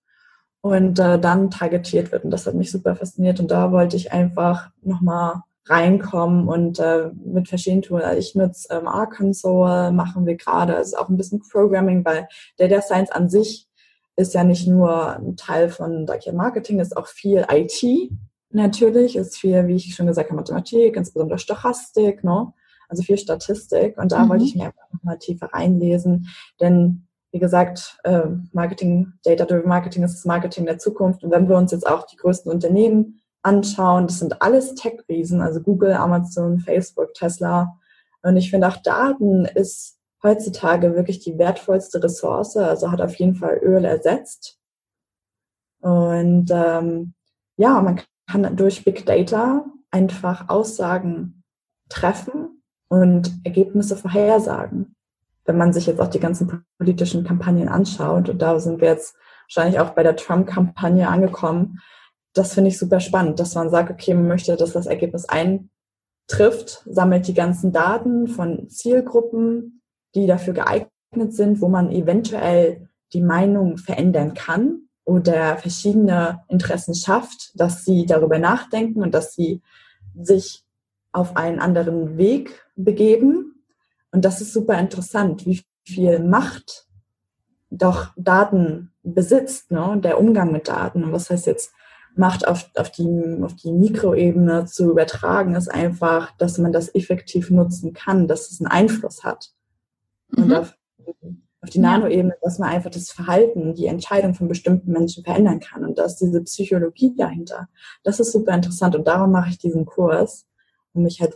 und 0.60 0.98
äh, 0.98 1.18
dann 1.18 1.50
targetiert 1.50 2.12
wird. 2.12 2.24
Und 2.24 2.30
das 2.30 2.46
hat 2.46 2.54
mich 2.54 2.72
super 2.72 2.96
fasziniert. 2.96 3.40
Und 3.40 3.50
da 3.50 3.70
wollte 3.72 3.96
ich 3.96 4.12
einfach 4.12 4.70
nochmal 4.82 5.42
reinkommen 5.66 6.48
und 6.48 6.78
äh, 6.78 7.10
mit 7.24 7.48
verschiedenen 7.48 7.82
Tools. 7.82 8.04
Also 8.04 8.18
ich 8.18 8.34
nutze 8.34 8.68
ähm, 8.72 8.86
R-Console, 8.86 9.92
machen 9.92 10.26
wir 10.26 10.36
gerade, 10.36 10.76
also 10.76 10.96
auch 10.96 11.08
ein 11.08 11.16
bisschen 11.16 11.40
Programming, 11.40 12.04
weil 12.04 12.28
Data 12.56 12.80
Science 12.80 13.10
an 13.10 13.28
sich 13.28 13.68
ist 14.16 14.34
ja 14.34 14.44
nicht 14.44 14.66
nur 14.66 15.16
ein 15.16 15.36
Teil 15.36 15.68
von 15.68 16.06
sag 16.06 16.26
ich, 16.26 16.32
Marketing, 16.32 16.80
ist 16.80 16.96
auch 16.96 17.06
viel 17.06 17.46
IT 17.50 18.10
natürlich, 18.50 19.16
ist 19.16 19.36
viel, 19.36 19.66
wie 19.66 19.76
ich 19.76 19.94
schon 19.94 20.06
gesagt 20.06 20.30
habe, 20.30 20.36
Mathematik, 20.36 20.96
insbesondere 20.96 21.38
Stochastik, 21.38 22.24
ne? 22.24 22.52
Also 22.88 23.02
viel 23.02 23.18
Statistik. 23.18 23.98
Und 23.98 24.12
da 24.12 24.24
mhm. 24.24 24.28
wollte 24.28 24.44
ich 24.44 24.54
mir 24.54 24.66
einfach 24.66 24.92
nochmal 24.92 25.18
tiefer 25.18 25.46
reinlesen, 25.52 26.28
denn 26.60 27.06
wie 27.32 27.40
gesagt, 27.40 27.98
äh, 28.04 28.22
Marketing, 28.52 29.12
Data-Driven 29.24 29.68
Marketing 29.68 30.02
ist 30.04 30.14
das 30.14 30.24
Marketing 30.24 30.64
der 30.64 30.78
Zukunft. 30.78 31.22
Und 31.22 31.30
wenn 31.30 31.48
wir 31.50 31.56
uns 31.56 31.70
jetzt 31.70 31.86
auch 31.86 32.06
die 32.06 32.16
größten 32.16 32.50
Unternehmen 32.50 33.20
anschauen, 33.42 34.06
das 34.06 34.20
sind 34.20 34.40
alles 34.40 34.74
Tech-Riesen, 34.74 35.42
also 35.42 35.60
Google, 35.60 35.92
Amazon, 35.92 36.60
Facebook, 36.60 37.12
Tesla. 37.12 37.76
Und 38.22 38.38
ich 38.38 38.50
finde 38.50 38.68
auch 38.68 38.78
Daten 38.78 39.44
ist 39.44 39.98
heutzutage 40.22 40.94
wirklich 40.94 41.20
die 41.20 41.36
wertvollste 41.36 42.02
Ressource, 42.02 42.56
also 42.56 42.90
hat 42.90 43.02
auf 43.02 43.14
jeden 43.16 43.36
Fall 43.36 43.58
Öl 43.62 43.84
ersetzt. 43.84 44.58
Und 45.80 46.50
ähm, 46.50 47.14
ja, 47.56 47.80
man 47.80 48.00
kann 48.26 48.56
durch 48.56 48.84
Big 48.84 49.04
Data 49.06 49.66
einfach 49.90 50.48
Aussagen 50.48 51.44
treffen, 51.88 52.55
und 52.88 53.32
Ergebnisse 53.44 53.96
vorhersagen. 53.96 54.94
Wenn 55.44 55.58
man 55.58 55.72
sich 55.72 55.86
jetzt 55.86 56.00
auch 56.00 56.08
die 56.08 56.20
ganzen 56.20 56.64
politischen 56.78 57.24
Kampagnen 57.24 57.68
anschaut, 57.68 58.28
und 58.28 58.42
da 58.42 58.58
sind 58.58 58.80
wir 58.80 58.88
jetzt 58.88 59.14
wahrscheinlich 59.48 59.80
auch 59.80 59.90
bei 59.90 60.02
der 60.02 60.16
Trump-Kampagne 60.16 61.08
angekommen, 61.08 61.80
das 62.34 62.54
finde 62.54 62.68
ich 62.68 62.78
super 62.78 63.00
spannend, 63.00 63.40
dass 63.40 63.54
man 63.54 63.70
sagt, 63.70 63.90
okay, 63.90 64.12
man 64.12 64.28
möchte, 64.28 64.56
dass 64.56 64.72
das 64.72 64.86
Ergebnis 64.86 65.26
eintrifft, 65.26 66.82
sammelt 66.86 67.26
die 67.28 67.34
ganzen 67.34 67.72
Daten 67.72 68.28
von 68.28 68.68
Zielgruppen, 68.68 69.82
die 70.14 70.26
dafür 70.26 70.52
geeignet 70.52 70.90
sind, 71.32 71.60
wo 71.60 71.68
man 71.68 71.90
eventuell 71.92 72.88
die 73.12 73.22
Meinung 73.22 73.78
verändern 73.78 74.34
kann. 74.34 74.82
oder 75.06 75.56
verschiedene 75.56 76.42
Interessen 76.48 76.94
schafft, 76.94 77.52
dass 77.54 77.84
sie 77.84 78.06
darüber 78.06 78.38
nachdenken 78.38 79.02
und 79.02 79.14
dass 79.14 79.34
sie 79.34 79.62
sich 80.20 80.64
auf 81.12 81.36
einen 81.36 81.60
anderen 81.60 82.16
Weg 82.18 82.64
begeben. 82.76 83.64
Und 84.10 84.24
das 84.24 84.40
ist 84.40 84.52
super 84.52 84.78
interessant, 84.78 85.46
wie 85.46 85.62
viel 85.84 86.20
Macht 86.20 86.86
doch 87.70 88.12
Daten 88.16 88.92
besitzt, 89.02 89.70
ne? 89.70 89.98
der 90.02 90.18
Umgang 90.18 90.52
mit 90.52 90.68
Daten. 90.68 91.04
Und 91.04 91.12
was 91.12 91.30
heißt 91.30 91.46
jetzt 91.46 91.72
Macht 92.14 92.48
auf, 92.48 92.70
auf, 92.76 92.90
die, 92.90 93.38
auf 93.42 93.54
die 93.56 93.72
Mikroebene 93.72 94.64
zu 94.64 94.90
übertragen, 94.90 95.54
ist 95.54 95.68
einfach, 95.68 96.34
dass 96.38 96.56
man 96.56 96.72
das 96.72 96.94
effektiv 96.94 97.50
nutzen 97.50 97.92
kann, 97.92 98.26
dass 98.26 98.50
es 98.50 98.60
einen 98.60 98.70
Einfluss 98.70 99.22
hat. 99.22 99.50
Mhm. 100.30 100.44
Und 100.44 100.54
auf, 100.54 100.78
auf 101.60 101.70
die 101.70 101.78
Nanoebene, 101.78 102.34
dass 102.40 102.58
man 102.58 102.70
einfach 102.70 102.90
das 102.90 103.10
Verhalten, 103.10 103.74
die 103.74 103.86
Entscheidung 103.86 104.34
von 104.34 104.48
bestimmten 104.48 104.92
Menschen 104.92 105.24
verändern 105.24 105.60
kann. 105.60 105.84
Und 105.84 105.98
da 105.98 106.04
ist 106.04 106.16
diese 106.16 106.42
Psychologie 106.42 107.14
dahinter. 107.14 107.68
Das 108.02 108.18
ist 108.18 108.32
super 108.32 108.54
interessant 108.54 108.96
und 108.96 109.06
darum 109.06 109.32
mache 109.32 109.50
ich 109.50 109.58
diesen 109.58 109.84
Kurs, 109.84 110.46
um 110.96 111.02
mich 111.02 111.20
halt 111.20 111.34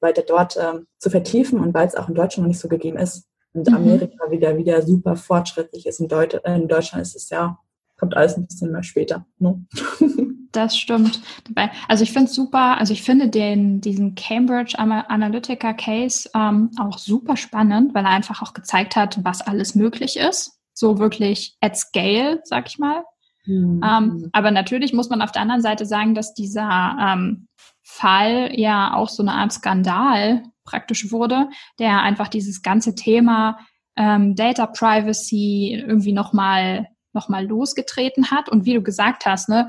weiter 0.00 0.22
dort 0.22 0.56
äh, 0.56 0.80
zu 0.98 1.10
vertiefen 1.10 1.58
und 1.58 1.74
weil 1.74 1.86
es 1.86 1.94
auch 1.94 2.08
in 2.08 2.14
Deutschland 2.14 2.44
noch 2.44 2.52
nicht 2.52 2.60
so 2.60 2.68
gegeben 2.68 2.98
ist 2.98 3.26
und 3.52 3.68
mhm. 3.68 3.74
Amerika 3.74 4.30
wieder 4.30 4.56
wieder 4.56 4.82
super 4.82 5.16
fortschrittlich 5.16 5.86
ist. 5.86 6.00
In, 6.00 6.08
Deut 6.08 6.34
in 6.34 6.68
Deutschland 6.68 7.02
ist 7.02 7.16
es 7.16 7.30
ja 7.30 7.58
kommt 7.96 8.16
alles 8.16 8.36
ein 8.36 8.46
bisschen 8.46 8.72
mehr 8.72 8.82
später. 8.82 9.26
Ne? 9.38 9.64
Das 10.54 10.78
stimmt. 10.78 11.20
Also 11.88 12.04
ich 12.04 12.12
finde 12.12 12.30
es 12.30 12.34
super, 12.36 12.78
also 12.78 12.92
ich 12.92 13.02
finde 13.02 13.28
den, 13.28 13.80
diesen 13.80 14.14
Cambridge 14.14 14.78
Analytica 14.78 15.72
Case 15.72 16.30
ähm, 16.32 16.70
auch 16.78 16.98
super 16.98 17.36
spannend, 17.36 17.92
weil 17.92 18.04
er 18.04 18.12
einfach 18.12 18.40
auch 18.40 18.54
gezeigt 18.54 18.94
hat, 18.94 19.18
was 19.24 19.40
alles 19.40 19.74
möglich 19.74 20.16
ist. 20.16 20.60
So 20.72 21.00
wirklich 21.00 21.56
at 21.60 21.76
scale, 21.76 22.40
sag 22.44 22.68
ich 22.68 22.78
mal. 22.78 23.02
Mhm. 23.46 23.80
Ähm, 23.84 24.30
aber 24.32 24.52
natürlich 24.52 24.92
muss 24.92 25.10
man 25.10 25.22
auf 25.22 25.32
der 25.32 25.42
anderen 25.42 25.60
Seite 25.60 25.86
sagen, 25.86 26.14
dass 26.14 26.34
dieser 26.34 26.96
ähm, 27.00 27.48
Fall 27.94 28.50
ja 28.58 28.94
auch 28.94 29.08
so 29.08 29.22
eine 29.22 29.32
Art 29.32 29.52
Skandal 29.52 30.42
praktisch 30.64 31.12
wurde, 31.12 31.48
der 31.78 32.02
einfach 32.02 32.28
dieses 32.28 32.62
ganze 32.62 32.94
Thema 32.94 33.58
ähm, 33.96 34.34
Data 34.34 34.66
Privacy 34.66 35.74
irgendwie 35.86 36.12
nochmal 36.12 36.88
nochmal 37.12 37.46
losgetreten 37.46 38.32
hat 38.32 38.48
und 38.48 38.64
wie 38.64 38.74
du 38.74 38.82
gesagt 38.82 39.24
hast, 39.24 39.48
ne, 39.48 39.68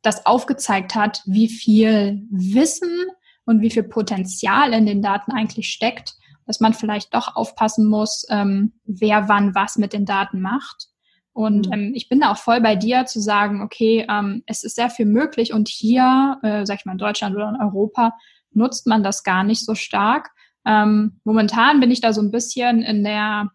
das 0.00 0.24
aufgezeigt 0.24 0.94
hat, 0.94 1.22
wie 1.26 1.48
viel 1.48 2.26
Wissen 2.30 3.06
und 3.44 3.60
wie 3.60 3.70
viel 3.70 3.82
Potenzial 3.82 4.72
in 4.72 4.86
den 4.86 5.02
Daten 5.02 5.32
eigentlich 5.32 5.68
steckt, 5.68 6.14
dass 6.46 6.60
man 6.60 6.72
vielleicht 6.72 7.14
doch 7.14 7.36
aufpassen 7.36 7.86
muss, 7.86 8.24
ähm, 8.30 8.72
wer 8.84 9.28
wann 9.28 9.54
was 9.54 9.76
mit 9.76 9.92
den 9.92 10.06
Daten 10.06 10.40
macht. 10.40 10.88
Und 11.32 11.68
mhm. 11.68 11.72
ähm, 11.72 11.92
ich 11.94 12.08
bin 12.08 12.20
da 12.20 12.32
auch 12.32 12.36
voll 12.38 12.60
bei 12.60 12.76
dir 12.76 13.06
zu 13.06 13.20
sagen, 13.20 13.62
okay, 13.62 14.06
ähm, 14.08 14.42
es 14.46 14.64
ist 14.64 14.76
sehr 14.76 14.90
viel 14.90 15.06
möglich 15.06 15.52
und 15.52 15.68
hier, 15.68 16.38
äh, 16.42 16.66
sag 16.66 16.80
ich 16.80 16.84
mal, 16.84 16.92
in 16.92 16.98
Deutschland 16.98 17.34
oder 17.34 17.48
in 17.48 17.60
Europa, 17.60 18.12
nutzt 18.52 18.86
man 18.86 19.02
das 19.02 19.22
gar 19.22 19.44
nicht 19.44 19.64
so 19.64 19.74
stark. 19.74 20.30
Ähm, 20.66 21.20
momentan 21.24 21.80
bin 21.80 21.90
ich 21.90 22.00
da 22.00 22.12
so 22.12 22.20
ein 22.20 22.30
bisschen 22.30 22.82
in 22.82 23.02
der, 23.02 23.50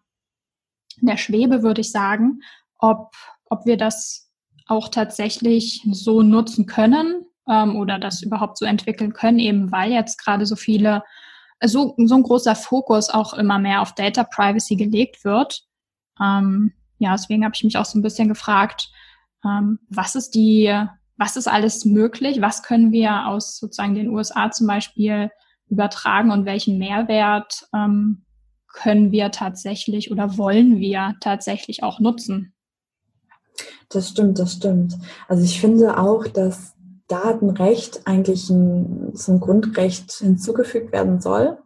in 1.00 1.06
der 1.06 1.16
Schwebe, 1.16 1.62
würde 1.62 1.80
ich 1.80 1.92
sagen, 1.92 2.40
ob, 2.78 3.12
ob 3.46 3.64
wir 3.64 3.76
das 3.76 4.30
auch 4.66 4.88
tatsächlich 4.88 5.86
so 5.92 6.22
nutzen 6.22 6.66
können 6.66 7.24
ähm, 7.48 7.76
oder 7.76 7.98
das 7.98 8.22
überhaupt 8.22 8.58
so 8.58 8.66
entwickeln 8.66 9.12
können, 9.12 9.38
eben 9.38 9.72
weil 9.72 9.92
jetzt 9.92 10.18
gerade 10.22 10.44
so 10.46 10.56
viele, 10.56 11.02
so, 11.64 11.94
so 11.96 12.14
ein 12.14 12.22
großer 12.22 12.54
Fokus 12.54 13.08
auch 13.08 13.34
immer 13.34 13.58
mehr 13.58 13.80
auf 13.80 13.94
Data 13.94 14.24
Privacy 14.24 14.76
gelegt 14.76 15.24
wird. 15.24 15.62
Ähm, 16.20 16.72
ja, 16.98 17.12
deswegen 17.12 17.44
habe 17.44 17.54
ich 17.54 17.64
mich 17.64 17.76
auch 17.76 17.84
so 17.84 17.98
ein 17.98 18.02
bisschen 18.02 18.28
gefragt, 18.28 18.90
ähm, 19.44 19.78
was 19.88 20.14
ist 20.14 20.34
die, 20.34 20.74
was 21.16 21.36
ist 21.36 21.48
alles 21.48 21.84
möglich? 21.84 22.40
Was 22.40 22.62
können 22.62 22.92
wir 22.92 23.26
aus 23.26 23.58
sozusagen 23.58 23.94
den 23.94 24.08
USA 24.08 24.50
zum 24.50 24.66
Beispiel 24.66 25.30
übertragen 25.68 26.30
und 26.30 26.44
welchen 26.44 26.78
Mehrwert 26.78 27.68
ähm, 27.74 28.24
können 28.72 29.12
wir 29.12 29.30
tatsächlich 29.30 30.10
oder 30.10 30.36
wollen 30.38 30.78
wir 30.78 31.14
tatsächlich 31.20 31.82
auch 31.82 32.00
nutzen? 32.00 32.54
Das 33.88 34.10
stimmt, 34.10 34.38
das 34.38 34.52
stimmt. 34.52 34.96
Also 35.26 35.42
ich 35.44 35.60
finde 35.60 35.98
auch, 35.98 36.26
dass 36.26 36.74
Datenrecht 37.08 38.06
eigentlich 38.06 38.50
ein, 38.50 39.12
zum 39.14 39.40
Grundrecht 39.40 40.12
hinzugefügt 40.12 40.92
werden 40.92 41.20
soll, 41.20 41.58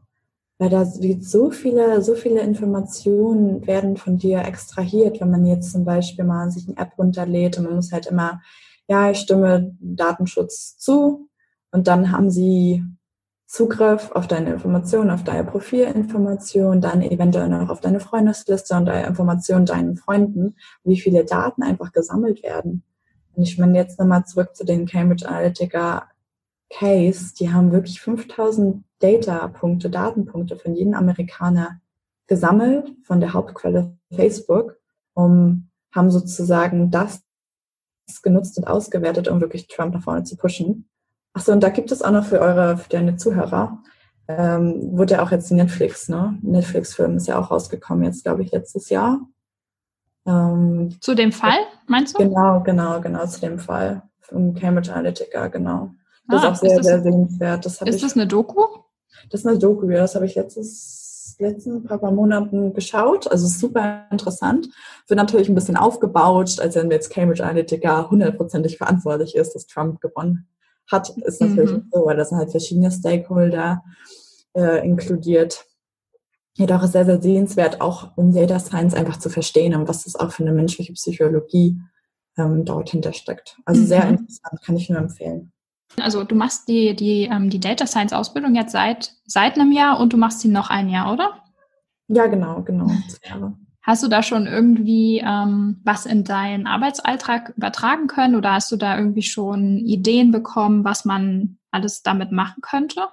weil 0.63 0.71
da 0.71 0.87
wird 1.01 1.25
so 1.25 1.51
viele, 1.51 2.03
so 2.03 2.15
viele 2.15 2.41
Informationen 2.41 3.67
werden 3.67 3.97
von 3.97 4.17
dir 4.17 4.45
extrahiert, 4.45 5.21
wenn 5.21 5.29
man 5.29 5.45
jetzt 5.45 5.73
zum 5.73 5.85
Beispiel 5.85 6.25
mal 6.25 6.53
sich 6.53 6.69
eine 6.69 6.77
App 6.77 6.97
runterlädt 6.97 7.59
und 7.59 7.65
man 7.65 7.75
muss 7.75 7.91
halt 7.91 8.07
immer, 8.07 8.41
ja, 8.87 9.11
ich 9.11 9.19
stimme 9.19 9.77
Datenschutz 9.81 10.79
zu 10.79 11.29
und 11.73 11.89
dann 11.89 12.13
haben 12.13 12.31
sie 12.31 12.85
Zugriff 13.45 14.13
auf 14.13 14.29
deine 14.29 14.53
Informationen, 14.53 15.11
auf 15.11 15.25
deine 15.25 15.43
Profilinformationen, 15.43 16.81
dann 16.81 17.03
eventuell 17.03 17.49
noch 17.49 17.69
auf 17.69 17.81
deine 17.81 17.99
Freundesliste 17.99 18.77
und 18.77 18.87
deine 18.87 19.09
Informationen 19.09 19.67
deinen 19.67 19.97
Freunden, 19.97 20.55
wie 20.85 21.01
viele 21.01 21.25
Daten 21.25 21.65
einfach 21.65 21.91
gesammelt 21.91 22.45
werden. 22.45 22.85
Und 23.35 23.43
ich 23.43 23.59
meine 23.59 23.77
jetzt 23.77 23.99
nochmal 23.99 24.27
zurück 24.27 24.55
zu 24.55 24.65
den 24.65 24.87
Cambridge 24.87 25.29
Analytica 25.29 26.05
Case, 26.73 27.35
die 27.39 27.53
haben 27.53 27.73
wirklich 27.73 28.01
5000 28.01 28.85
Data-Punkte, 28.99 29.91
Datenpunkte 29.91 30.57
von 30.57 30.75
jedem 30.75 30.95
Amerikaner 30.95 31.81
gesammelt 32.27 32.91
von 33.03 33.21
der 33.21 33.35
Hauptquelle 33.35 33.97
Facebook, 34.11 34.77
um 35.15 35.69
haben 35.95 36.11
sozusagen 36.11 36.91
das 36.91 37.23
genutzt 38.23 38.57
und 38.59 38.67
ausgewertet, 38.67 39.29
um 39.29 39.41
wirklich 39.41 39.69
Trump 39.69 39.95
nach 39.95 40.03
vorne 40.03 40.25
zu 40.25 40.37
pushen. 40.37 40.89
Achso, 41.35 41.53
und 41.53 41.63
da 41.63 41.69
gibt 41.69 41.93
es 41.93 42.03
auch 42.03 42.11
noch 42.11 42.25
für 42.25 42.41
eure, 42.41 42.77
für 42.77 42.89
deine 42.89 43.17
Zuhörer, 43.17 43.83
ähm, 44.29 44.97
wurde 44.97 45.15
ja 45.15 45.23
auch 45.23 45.31
jetzt 45.31 45.51
Netflix, 45.51 46.09
ne? 46.09 46.39
Netflix-Film 46.43 47.17
ist 47.17 47.27
ja 47.27 47.39
auch 47.39 47.51
rausgekommen 47.51 48.05
jetzt, 48.05 48.25
glaube 48.25 48.43
ich, 48.43 48.53
letztes 48.53 48.89
Jahr. 48.91 49.21
Ähm, 50.27 50.97
zu 51.01 51.15
dem 51.15 51.33
Fall, 51.33 51.59
meinst 51.87 52.15
du? 52.15 52.23
Genau, 52.23 52.63
genau, 52.63 53.01
genau, 53.01 53.27
zu 53.27 53.41
dem 53.41 53.59
Fall. 53.59 54.03
Von 54.21 54.55
Cambridge 54.55 54.93
Analytica, 54.93 55.49
genau. 55.49 55.95
Das 56.29 56.43
ah, 56.43 56.49
ist 56.49 56.53
auch 56.53 56.69
sehr, 56.69 56.81
ist 56.81 56.87
sehr 56.87 57.03
sehenswert. 57.03 57.67
Das 57.67 57.83
ist 57.83 57.97
ich, 57.97 58.03
das 58.03 58.15
eine 58.15 58.27
Doku? 58.27 58.65
Das 59.31 59.41
ist 59.41 59.47
eine 59.47 59.59
Doku, 59.59 59.89
ja. 59.91 60.01
Das 60.01 60.15
habe 60.15 60.27
ich 60.27 60.35
letztes, 60.35 61.37
letzten 61.39 61.85
paar, 61.85 61.99
paar 61.99 62.13
Monaten 62.13 62.75
geschaut. 62.75 63.31
Also 63.31 63.47
super 63.47 64.07
interessant. 64.11 64.69
Wird 65.09 65.19
natürlich 65.19 65.49
ein 65.49 65.55
bisschen 65.55 65.77
aufgebaucht, 65.77 66.61
als 66.61 66.75
wenn 66.75 66.91
jetzt 66.91 67.11
Cambridge 67.11 67.45
Analytica 67.45 68.11
hundertprozentig 68.11 68.79
verantwortlich 68.79 69.35
ist, 69.37 69.55
dass 69.55 69.67
Trump 69.67 70.01
gewonnen 70.01 70.49
hat, 70.91 71.11
ist 71.11 71.41
natürlich 71.41 71.73
mhm. 71.73 71.89
so, 71.93 72.07
weil 72.07 72.17
das 72.17 72.29
sind 72.29 72.39
halt 72.39 72.51
verschiedene 72.51 72.91
Stakeholder 72.91 73.83
äh, 74.55 74.87
inkludiert. 74.87 75.65
Jedoch 76.55 76.83
ist 76.83 76.93
sehr, 76.93 77.07
sehr 77.07 77.23
sehenswert, 77.23 77.81
auch 77.81 78.17
um 78.17 78.33
Data 78.33 78.59
Science 78.59 78.95
einfach 78.95 79.19
zu 79.19 79.31
verstehen 79.31 79.75
und 79.75 79.89
was 79.89 80.05
das 80.05 80.17
auch 80.17 80.33
für 80.33 80.43
eine 80.43 80.53
menschliche 80.53 80.93
Psychologie 80.93 81.79
ähm, 82.37 82.65
dort 82.65 82.91
hintersteckt. 82.91 83.59
Also 83.65 83.81
mhm. 83.81 83.87
sehr 83.87 84.09
interessant, 84.09 84.63
kann 84.63 84.77
ich 84.77 84.91
nur 84.91 84.99
empfehlen. 84.99 85.52
Also 86.01 86.25
du 86.25 86.35
machst 86.35 86.69
die, 86.69 86.95
die, 86.97 87.25
ähm, 87.25 87.51
die 87.51 87.61
Data 87.61 87.87
Science 87.87 88.13
Ausbildung 88.13 88.55
jetzt 88.55 88.73
seit, 88.73 89.15
seit 89.27 89.59
einem 89.59 89.73
Jahr 89.73 90.01
und 90.01 90.13
du 90.13 90.17
machst 90.17 90.41
sie 90.41 90.49
noch 90.49 90.71
ein 90.71 90.89
Jahr, 90.89 91.13
oder? 91.13 91.43
Ja, 92.09 92.27
genau, 92.27 92.63
genau. 92.63 92.91
Hast 93.83 94.03
du 94.03 94.09
da 94.09 94.23
schon 94.23 94.47
irgendwie 94.47 95.23
ähm, 95.25 95.81
was 95.85 96.07
in 96.07 96.25
deinen 96.25 96.67
Arbeitsalltag 96.67 97.53
übertragen 97.57 98.07
können 98.07 98.37
oder 98.37 98.53
hast 98.53 98.71
du 98.71 98.77
da 98.77 98.97
irgendwie 98.97 99.23
schon 99.23 99.79
Ideen 99.79 100.31
bekommen, 100.31 100.85
was 100.85 101.05
man 101.05 101.59
alles 101.71 102.03
damit 102.03 102.33
machen 102.33 102.61
könnte? 102.63 103.09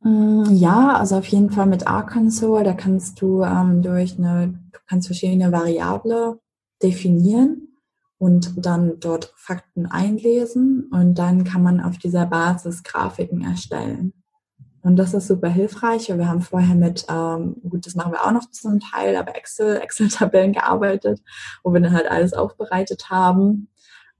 Mm, 0.00 0.44
ja, 0.50 0.94
also 0.94 1.16
auf 1.16 1.26
jeden 1.26 1.50
Fall 1.50 1.66
mit 1.66 1.82
R-Console, 1.82 2.64
da 2.64 2.72
kannst 2.74 3.20
du 3.20 3.42
ähm, 3.42 3.82
durch 3.82 4.18
eine, 4.18 4.48
du 4.70 4.78
kannst 4.86 5.08
verschiedene 5.08 5.50
Variable 5.50 6.40
definieren 6.82 7.67
und 8.18 8.66
dann 8.66 8.98
dort 9.00 9.32
Fakten 9.36 9.86
einlesen 9.86 10.88
und 10.92 11.14
dann 11.18 11.44
kann 11.44 11.62
man 11.62 11.80
auf 11.80 11.98
dieser 11.98 12.26
Basis 12.26 12.82
Grafiken 12.82 13.42
erstellen. 13.42 14.12
Und 14.82 14.96
das 14.96 15.14
ist 15.14 15.28
super 15.28 15.48
hilfreich. 15.48 16.08
Wir 16.08 16.28
haben 16.28 16.40
vorher 16.40 16.74
mit, 16.74 17.06
ähm, 17.10 17.56
gut, 17.68 17.86
das 17.86 17.94
machen 17.94 18.12
wir 18.12 18.24
auch 18.24 18.32
noch 18.32 18.50
zum 18.50 18.80
Teil, 18.80 19.16
aber 19.16 19.36
Excel, 19.36 19.76
Excel-Tabellen 19.82 20.52
gearbeitet, 20.52 21.20
wo 21.62 21.72
wir 21.72 21.80
dann 21.80 21.92
halt 21.92 22.10
alles 22.10 22.32
aufbereitet 22.32 23.10
haben. 23.10 23.68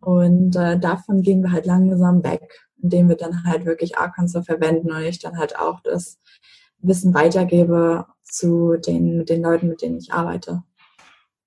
Und 0.01 0.57
äh, 0.57 0.79
davon 0.79 1.23
gehen 1.23 1.43
wir 1.43 1.53
halt 1.53 1.67
langsam 1.67 2.23
weg, 2.23 2.67
indem 2.83 3.09
wir 3.09 3.17
dann 3.17 3.45
halt 3.45 3.65
wirklich 3.65 3.99
Arkansas 3.99 4.47
verwenden 4.47 4.93
und 4.93 5.03
ich 5.03 5.19
dann 5.19 5.39
halt 5.39 5.59
auch 5.59 5.81
das 5.81 6.19
Wissen 6.81 7.15
weitergebe 7.15 8.07
zu 8.23 8.77
den, 8.77 9.25
den 9.25 9.43
Leuten, 9.43 9.69
mit 9.69 9.83
denen 9.83 9.99
ich 9.99 10.13
arbeite. 10.13 10.63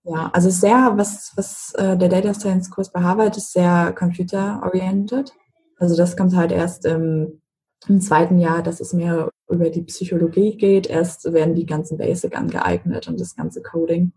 Ja, 0.03 0.29
also 0.33 0.49
sehr, 0.49 0.93
was, 0.95 1.31
was 1.35 1.73
äh, 1.75 1.95
der 1.97 2.09
Data 2.09 2.33
Science 2.33 2.71
Kurs 2.71 2.91
bei 2.91 3.01
Harvard 3.01 3.37
ist 3.37 3.53
sehr 3.53 3.93
computer-oriented. 3.93 5.31
Also 5.77 5.95
das 5.95 6.17
kommt 6.17 6.35
halt 6.35 6.51
erst 6.51 6.85
im 6.85 7.41
im 7.87 8.01
zweiten 8.01 8.37
Jahr, 8.37 8.61
dass 8.61 8.79
es 8.79 8.93
mehr 8.93 9.29
über 9.49 9.69
die 9.69 9.81
Psychologie 9.83 10.55
geht. 10.57 10.87
Erst 10.87 11.31
werden 11.33 11.55
die 11.55 11.65
ganzen 11.65 11.97
Basic 11.97 12.37
angeeignet 12.37 13.07
und 13.07 13.19
das 13.19 13.35
ganze 13.35 13.61
Coding. 13.61 14.13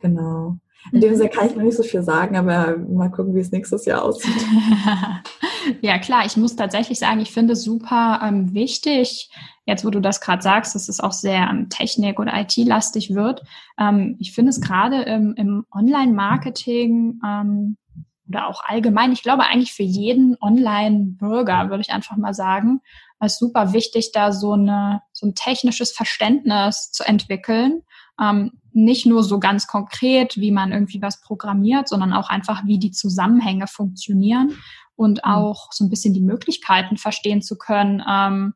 Genau. 0.00 0.58
In 0.92 1.00
dem 1.00 1.12
mhm. 1.12 1.16
Sinne 1.16 1.30
kann 1.30 1.46
ich 1.46 1.56
noch 1.56 1.62
nicht 1.62 1.76
so 1.76 1.82
viel 1.82 2.02
sagen, 2.02 2.36
aber 2.36 2.76
mal 2.76 3.10
gucken, 3.10 3.34
wie 3.34 3.40
es 3.40 3.52
nächstes 3.52 3.84
Jahr 3.84 4.04
aussieht. 4.04 4.32
ja, 5.80 5.98
klar, 5.98 6.24
ich 6.26 6.36
muss 6.36 6.56
tatsächlich 6.56 6.98
sagen, 6.98 7.20
ich 7.20 7.30
finde 7.30 7.54
es 7.54 7.62
super 7.62 8.20
ähm, 8.22 8.54
wichtig, 8.54 9.30
jetzt 9.66 9.84
wo 9.84 9.90
du 9.90 10.00
das 10.00 10.20
gerade 10.20 10.42
sagst, 10.42 10.74
dass 10.74 10.88
es 10.88 11.00
auch 11.00 11.12
sehr 11.12 11.48
ähm, 11.50 11.68
Technik- 11.68 12.18
oder 12.18 12.32
IT-lastig 12.40 13.14
wird. 13.14 13.42
Ähm, 13.78 14.16
ich 14.18 14.32
finde 14.32 14.50
es 14.50 14.60
gerade 14.60 15.02
im, 15.02 15.34
im 15.34 15.66
Online-Marketing 15.72 17.20
ähm, 17.24 17.76
oder 18.28 18.48
auch 18.48 18.62
allgemein, 18.64 19.12
ich 19.12 19.22
glaube 19.22 19.44
eigentlich 19.44 19.72
für 19.72 19.82
jeden 19.82 20.36
Online-Bürger, 20.40 21.70
würde 21.70 21.82
ich 21.82 21.92
einfach 21.92 22.16
mal 22.16 22.34
sagen, 22.34 22.80
ist 23.24 23.38
super 23.38 23.72
wichtig, 23.72 24.10
da 24.12 24.32
so, 24.32 24.52
eine, 24.52 25.02
so 25.12 25.26
ein 25.26 25.34
technisches 25.34 25.92
Verständnis 25.92 26.90
zu 26.90 27.04
entwickeln. 27.04 27.82
Ähm, 28.20 28.52
nicht 28.72 29.06
nur 29.06 29.22
so 29.22 29.38
ganz 29.38 29.66
konkret, 29.66 30.38
wie 30.38 30.50
man 30.50 30.72
irgendwie 30.72 31.02
was 31.02 31.20
programmiert, 31.20 31.88
sondern 31.88 32.12
auch 32.12 32.30
einfach, 32.30 32.64
wie 32.64 32.78
die 32.78 32.90
Zusammenhänge 32.90 33.66
funktionieren 33.66 34.56
und 34.96 35.18
mhm. 35.24 35.30
auch 35.30 35.72
so 35.72 35.84
ein 35.84 35.90
bisschen 35.90 36.14
die 36.14 36.20
Möglichkeiten 36.20 36.96
verstehen 36.96 37.42
zu 37.42 37.56
können, 37.56 38.02
ähm, 38.08 38.54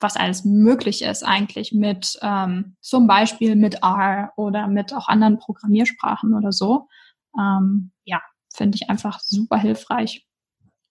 was 0.00 0.16
alles 0.16 0.44
möglich 0.44 1.02
ist 1.02 1.24
eigentlich 1.24 1.72
mit 1.72 2.18
ähm, 2.22 2.76
zum 2.80 3.06
Beispiel 3.06 3.56
mit 3.56 3.82
R 3.82 4.32
oder 4.36 4.68
mit 4.68 4.94
auch 4.94 5.08
anderen 5.08 5.38
Programmiersprachen 5.38 6.34
oder 6.34 6.52
so. 6.52 6.88
Ähm, 7.38 7.90
ja, 8.04 8.20
finde 8.54 8.76
ich 8.76 8.90
einfach 8.90 9.20
super 9.20 9.58
hilfreich. 9.58 10.24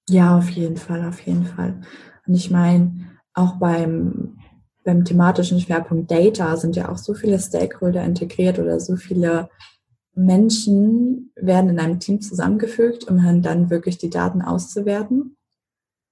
Ja, 0.10 0.38
auf 0.38 0.50
jeden 0.50 0.78
Fall, 0.78 1.08
auf 1.08 1.26
jeden 1.26 1.46
Fall. 1.46 1.82
Und 2.26 2.34
ich 2.34 2.50
meine, 2.50 3.18
auch 3.34 3.54
beim, 3.58 4.40
beim 4.84 5.06
thematischen 5.06 5.60
Schwerpunkt 5.60 6.10
Data 6.12 6.56
sind 6.58 6.76
ja 6.76 6.90
auch 6.90 6.98
so 6.98 7.14
viele 7.14 7.40
Stakeholder 7.40 8.04
integriert 8.04 8.60
oder 8.60 8.80
so 8.80 8.96
viele 8.96 9.50
Menschen 10.18 11.32
werden 11.36 11.70
in 11.70 11.80
einem 11.80 12.00
Team 12.00 12.22
zusammengefügt, 12.22 13.08
um 13.08 13.42
dann 13.44 13.70
wirklich 13.70 13.98
die 13.98 14.10
Daten 14.10 14.42
auszuwerten. 14.42 15.38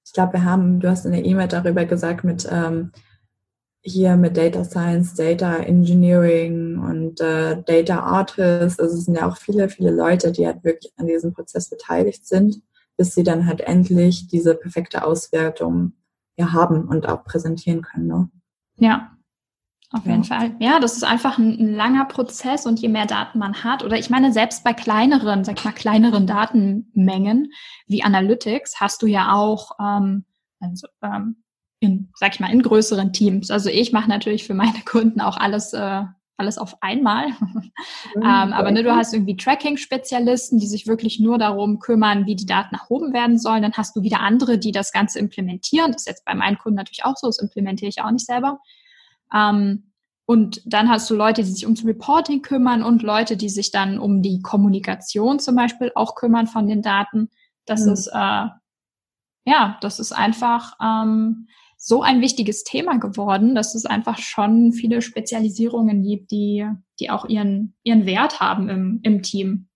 Ich 0.04 0.12
glaube, 0.12 0.34
wir 0.34 0.44
haben, 0.44 0.78
du 0.78 0.88
hast 0.88 1.04
in 1.04 1.12
der 1.12 1.24
E-Mail 1.24 1.48
darüber 1.48 1.84
gesagt, 1.84 2.22
mit 2.22 2.48
ähm, 2.50 2.92
hier 3.82 4.16
mit 4.16 4.36
Data 4.36 4.64
Science, 4.64 5.14
Data 5.14 5.56
Engineering 5.56 6.78
und 6.78 7.20
äh, 7.20 7.62
Data 7.62 8.00
Artists. 8.00 8.80
Also 8.80 8.96
es 8.96 9.04
sind 9.04 9.16
ja 9.16 9.28
auch 9.28 9.36
viele, 9.36 9.68
viele 9.68 9.90
Leute, 9.90 10.32
die 10.32 10.46
halt 10.46 10.64
wirklich 10.64 10.92
an 10.96 11.06
diesem 11.06 11.32
Prozess 11.32 11.70
beteiligt 11.70 12.26
sind, 12.26 12.62
bis 12.96 13.14
sie 13.14 13.22
dann 13.22 13.46
halt 13.46 13.60
endlich 13.60 14.28
diese 14.28 14.54
perfekte 14.54 15.04
Auswertung 15.04 15.92
ja 16.36 16.52
haben 16.52 16.86
und 16.86 17.08
auch 17.08 17.24
präsentieren 17.24 17.82
können. 17.82 18.06
Ne? 18.06 18.30
Ja, 18.78 19.15
auf 19.92 20.04
jeden 20.04 20.22
ja. 20.22 20.38
Fall. 20.38 20.56
Ja, 20.58 20.80
das 20.80 20.96
ist 20.96 21.04
einfach 21.04 21.38
ein, 21.38 21.58
ein, 21.58 21.74
langer 21.74 22.06
Prozess 22.06 22.66
und 22.66 22.80
je 22.80 22.88
mehr 22.88 23.06
Daten 23.06 23.38
man 23.38 23.62
hat, 23.62 23.84
oder 23.84 23.98
ich 23.98 24.10
meine, 24.10 24.32
selbst 24.32 24.64
bei 24.64 24.72
kleineren, 24.72 25.44
sag 25.44 25.58
ich 25.58 25.64
mal, 25.64 25.72
kleineren 25.72 26.26
Datenmengen 26.26 27.52
wie 27.86 28.02
Analytics 28.02 28.80
hast 28.80 29.02
du 29.02 29.06
ja 29.06 29.32
auch, 29.32 29.72
ähm, 29.80 30.24
also, 30.60 30.88
ähm, 31.02 31.42
in, 31.78 32.10
sag 32.16 32.34
ich 32.34 32.40
mal, 32.40 32.50
in 32.50 32.62
größeren 32.62 33.12
Teams. 33.12 33.50
Also 33.50 33.68
ich 33.68 33.92
mache 33.92 34.08
natürlich 34.08 34.44
für 34.44 34.54
meine 34.54 34.80
Kunden 34.84 35.20
auch 35.20 35.36
alles, 35.36 35.72
äh, 35.72 36.02
alles 36.36 36.58
auf 36.58 36.82
einmal. 36.82 37.28
Mhm, 37.28 37.72
ähm, 38.16 38.52
aber 38.52 38.70
ne, 38.70 38.82
du 38.82 38.94
hast 38.94 39.14
irgendwie 39.14 39.36
Tracking-Spezialisten, 39.36 40.58
die 40.58 40.66
sich 40.66 40.86
wirklich 40.86 41.20
nur 41.20 41.38
darum 41.38 41.78
kümmern, 41.78 42.26
wie 42.26 42.34
die 42.36 42.46
Daten 42.46 42.74
erhoben 42.74 43.12
werden 43.12 43.38
sollen. 43.38 43.62
Dann 43.62 43.74
hast 43.74 43.94
du 43.94 44.02
wieder 44.02 44.20
andere, 44.20 44.58
die 44.58 44.72
das 44.72 44.90
Ganze 44.90 45.18
implementieren. 45.18 45.92
Das 45.92 46.02
ist 46.02 46.08
jetzt 46.08 46.24
bei 46.24 46.34
meinen 46.34 46.58
Kunden 46.58 46.76
natürlich 46.76 47.04
auch 47.04 47.16
so, 47.16 47.28
das 47.28 47.38
implementiere 47.38 47.88
ich 47.88 48.02
auch 48.02 48.10
nicht 48.10 48.26
selber. 48.26 48.58
Ähm, 49.32 49.92
und 50.26 50.60
dann 50.64 50.88
hast 50.88 51.08
du 51.08 51.14
Leute, 51.14 51.42
die 51.42 51.50
sich 51.50 51.64
ums 51.64 51.84
Reporting 51.84 52.42
kümmern 52.42 52.82
und 52.82 53.02
Leute, 53.02 53.36
die 53.36 53.48
sich 53.48 53.70
dann 53.70 53.98
um 53.98 54.22
die 54.22 54.42
Kommunikation 54.42 55.38
zum 55.38 55.54
Beispiel 55.54 55.92
auch 55.94 56.16
kümmern 56.16 56.48
von 56.48 56.66
den 56.66 56.82
Daten. 56.82 57.30
Das 57.64 57.86
mhm. 57.86 57.92
ist 57.92 58.08
äh, 58.08 58.46
ja, 59.46 59.78
das 59.80 60.00
ist 60.00 60.12
einfach 60.12 60.76
ähm, 60.82 61.46
so 61.78 62.02
ein 62.02 62.20
wichtiges 62.20 62.64
Thema 62.64 62.98
geworden, 62.98 63.54
dass 63.54 63.74
es 63.74 63.86
einfach 63.86 64.18
schon 64.18 64.72
viele 64.72 65.00
Spezialisierungen 65.00 66.02
gibt, 66.02 66.32
die, 66.32 66.68
die 66.98 67.10
auch 67.10 67.26
ihren, 67.26 67.74
ihren 67.84 68.06
Wert 68.06 68.40
haben 68.40 68.68
im, 68.68 69.00
im 69.02 69.22
Team. 69.22 69.68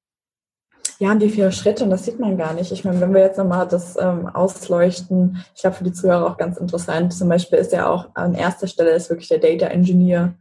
Ja, 1.01 1.13
und 1.13 1.21
die 1.21 1.31
vier 1.31 1.51
Schritte, 1.51 1.85
und 1.85 1.91
das 1.91 2.05
sieht 2.05 2.21
man 2.21 2.37
gar 2.37 2.53
nicht. 2.53 2.73
Ich 2.73 2.85
meine, 2.85 3.01
wenn 3.01 3.15
wir 3.15 3.23
jetzt 3.23 3.39
nochmal 3.39 3.67
das 3.67 3.97
ähm, 3.99 4.27
ausleuchten, 4.27 5.43
ich 5.55 5.63
glaube 5.63 5.77
für 5.79 5.85
die 5.85 5.95
Zuhörer 5.95 6.27
auch 6.27 6.37
ganz 6.37 6.59
interessant, 6.59 7.15
zum 7.15 7.31
Beispiel 7.31 7.59
ist 7.59 7.73
ja 7.73 7.89
auch 7.89 8.11
an 8.13 8.35
erster 8.35 8.67
Stelle 8.67 8.91
ist 8.91 9.09
wirklich 9.09 9.29
der 9.29 9.39
Data 9.39 9.65
Engineer, 9.69 10.35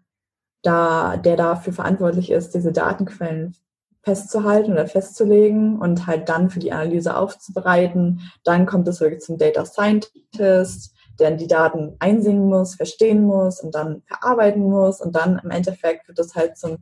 da, 0.62 1.15
der 1.15 1.38
dafür 1.38 1.72
verantwortlich 1.72 2.30
ist, 2.30 2.54
diese 2.56 2.74
Datenquellen 2.74 3.56
festzuhalten 4.02 4.74
oder 4.74 4.86
festzulegen 4.86 5.80
und 5.80 6.08
halt 6.08 6.28
dann 6.28 6.50
für 6.50 6.60
die 6.60 6.74
Analyse 6.74 7.15
aufzubereiten. 7.15 8.19
Dann 8.43 8.65
kommt 8.65 8.86
es 8.89 9.00
wirklich 9.00 9.22
zum 9.22 9.38
Data 9.38 9.63
Scientist, 9.65 10.93
der 11.19 11.32
die 11.32 11.48
Daten 11.48 11.95
einsingen 12.00 12.50
muss, 12.50 12.76
verstehen 12.76 13.24
muss 13.24 13.62
und 13.62 13.76
dann 13.76 14.02
verarbeiten 14.08 14.63
muss. 14.63 15.00
Und 15.00 15.15
dann 15.15 15.39
im 15.41 15.52
Endeffekt 15.52 16.10
wird 16.10 16.19
das 16.19 16.36
halt 16.36 16.58
zum 16.58 16.80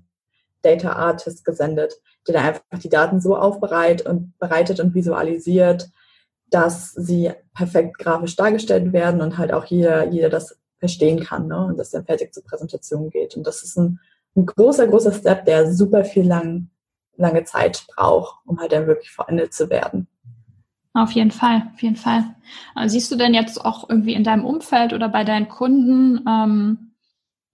Data 0.68 0.94
Artist 0.94 1.46
gesendet, 1.46 1.94
der 2.28 2.36
dann 2.36 2.46
einfach 2.46 2.80
die 2.82 2.90
Daten 2.90 3.22
so 3.22 3.38
aufbereitet 3.38 4.06
und 4.08 4.38
bereitet 4.40 4.80
und 4.80 4.94
visualisiert, 4.94 5.90
dass 6.50 6.94
sie 6.94 7.32
perfekt 7.54 7.98
grafisch 7.98 8.36
dargestellt 8.36 8.94
werden 8.94 9.22
und 9.22 9.38
halt 9.38 9.54
auch 9.54 9.66
jeder, 9.66 10.08
jeder 10.10 10.30
das 10.30 10.58
verstehen 10.80 11.24
kann 11.24 11.48
ne? 11.48 11.66
und 11.66 11.78
das 11.78 11.92
dann 11.92 12.06
fertig 12.06 12.34
zur 12.34 12.44
Präsentation 12.44 13.10
geht. 13.10 13.36
Und 13.36 13.48
das 13.48 13.64
ist 13.64 13.78
ein, 13.78 14.00
ein 14.36 14.46
großer, 14.46 14.88
großer 14.88 15.14
Step, 15.14 15.46
der 15.46 15.74
super 15.74 16.06
viel 16.06 16.28
lang, 16.28 16.70
lange 17.16 17.44
Zeit 17.46 17.86
braucht, 17.88 18.40
um 18.46 18.60
halt 18.60 18.72
dann 18.72 18.88
wirklich 18.88 19.10
vollendet 19.10 19.54
zu 19.54 19.70
werden. 19.70 20.08
Auf 20.94 21.12
jeden 21.12 21.32
Fall, 21.32 21.64
auf 21.74 21.82
jeden 21.82 21.96
Fall. 21.96 22.24
Siehst 22.86 23.12
du 23.12 23.16
denn 23.16 23.34
jetzt 23.34 23.64
auch 23.64 23.88
irgendwie 23.90 24.14
in 24.14 24.24
deinem 24.24 24.46
Umfeld 24.46 24.94
oder 24.94 25.10
bei 25.10 25.24
deinen 25.24 25.48
Kunden, 25.48 26.26
ähm, 26.28 26.87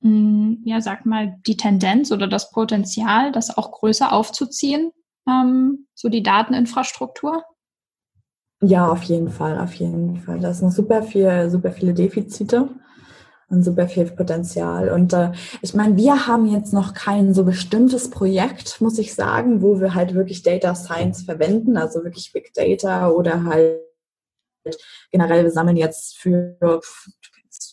ja, 0.03 0.81
sag 0.81 1.05
mal, 1.05 1.37
die 1.47 1.55
Tendenz 1.55 2.11
oder 2.11 2.27
das 2.27 2.51
Potenzial, 2.51 3.31
das 3.31 3.57
auch 3.57 3.71
größer 3.71 4.11
aufzuziehen, 4.11 4.91
ähm, 5.27 5.87
so 5.93 6.09
die 6.09 6.23
Dateninfrastruktur? 6.23 7.43
Ja, 8.61 8.89
auf 8.89 9.03
jeden 9.03 9.29
Fall, 9.29 9.59
auf 9.59 9.73
jeden 9.75 10.17
Fall. 10.17 10.39
Da 10.39 10.53
sind 10.53 10.71
super 10.71 11.03
viel, 11.03 11.49
super 11.49 11.71
viele 11.71 11.93
Defizite 11.93 12.69
und 13.49 13.63
super 13.63 13.87
viel 13.87 14.05
Potenzial. 14.05 14.89
Und 14.89 15.13
äh, 15.13 15.31
ich 15.61 15.73
meine, 15.73 15.95
wir 15.95 16.27
haben 16.27 16.47
jetzt 16.47 16.73
noch 16.73 16.93
kein 16.93 17.33
so 17.33 17.45
bestimmtes 17.45 18.09
Projekt, 18.09 18.81
muss 18.81 18.97
ich 18.99 19.13
sagen, 19.13 19.61
wo 19.61 19.79
wir 19.79 19.95
halt 19.95 20.13
wirklich 20.15 20.43
Data 20.43 20.75
Science 20.75 21.23
verwenden, 21.23 21.77
also 21.77 22.03
wirklich 22.03 22.31
Big 22.33 22.53
Data 22.53 23.09
oder 23.09 23.45
halt 23.45 23.79
generell, 25.11 25.43
wir 25.43 25.51
sammeln 25.51 25.77
jetzt 25.77 26.17
für 26.17 26.57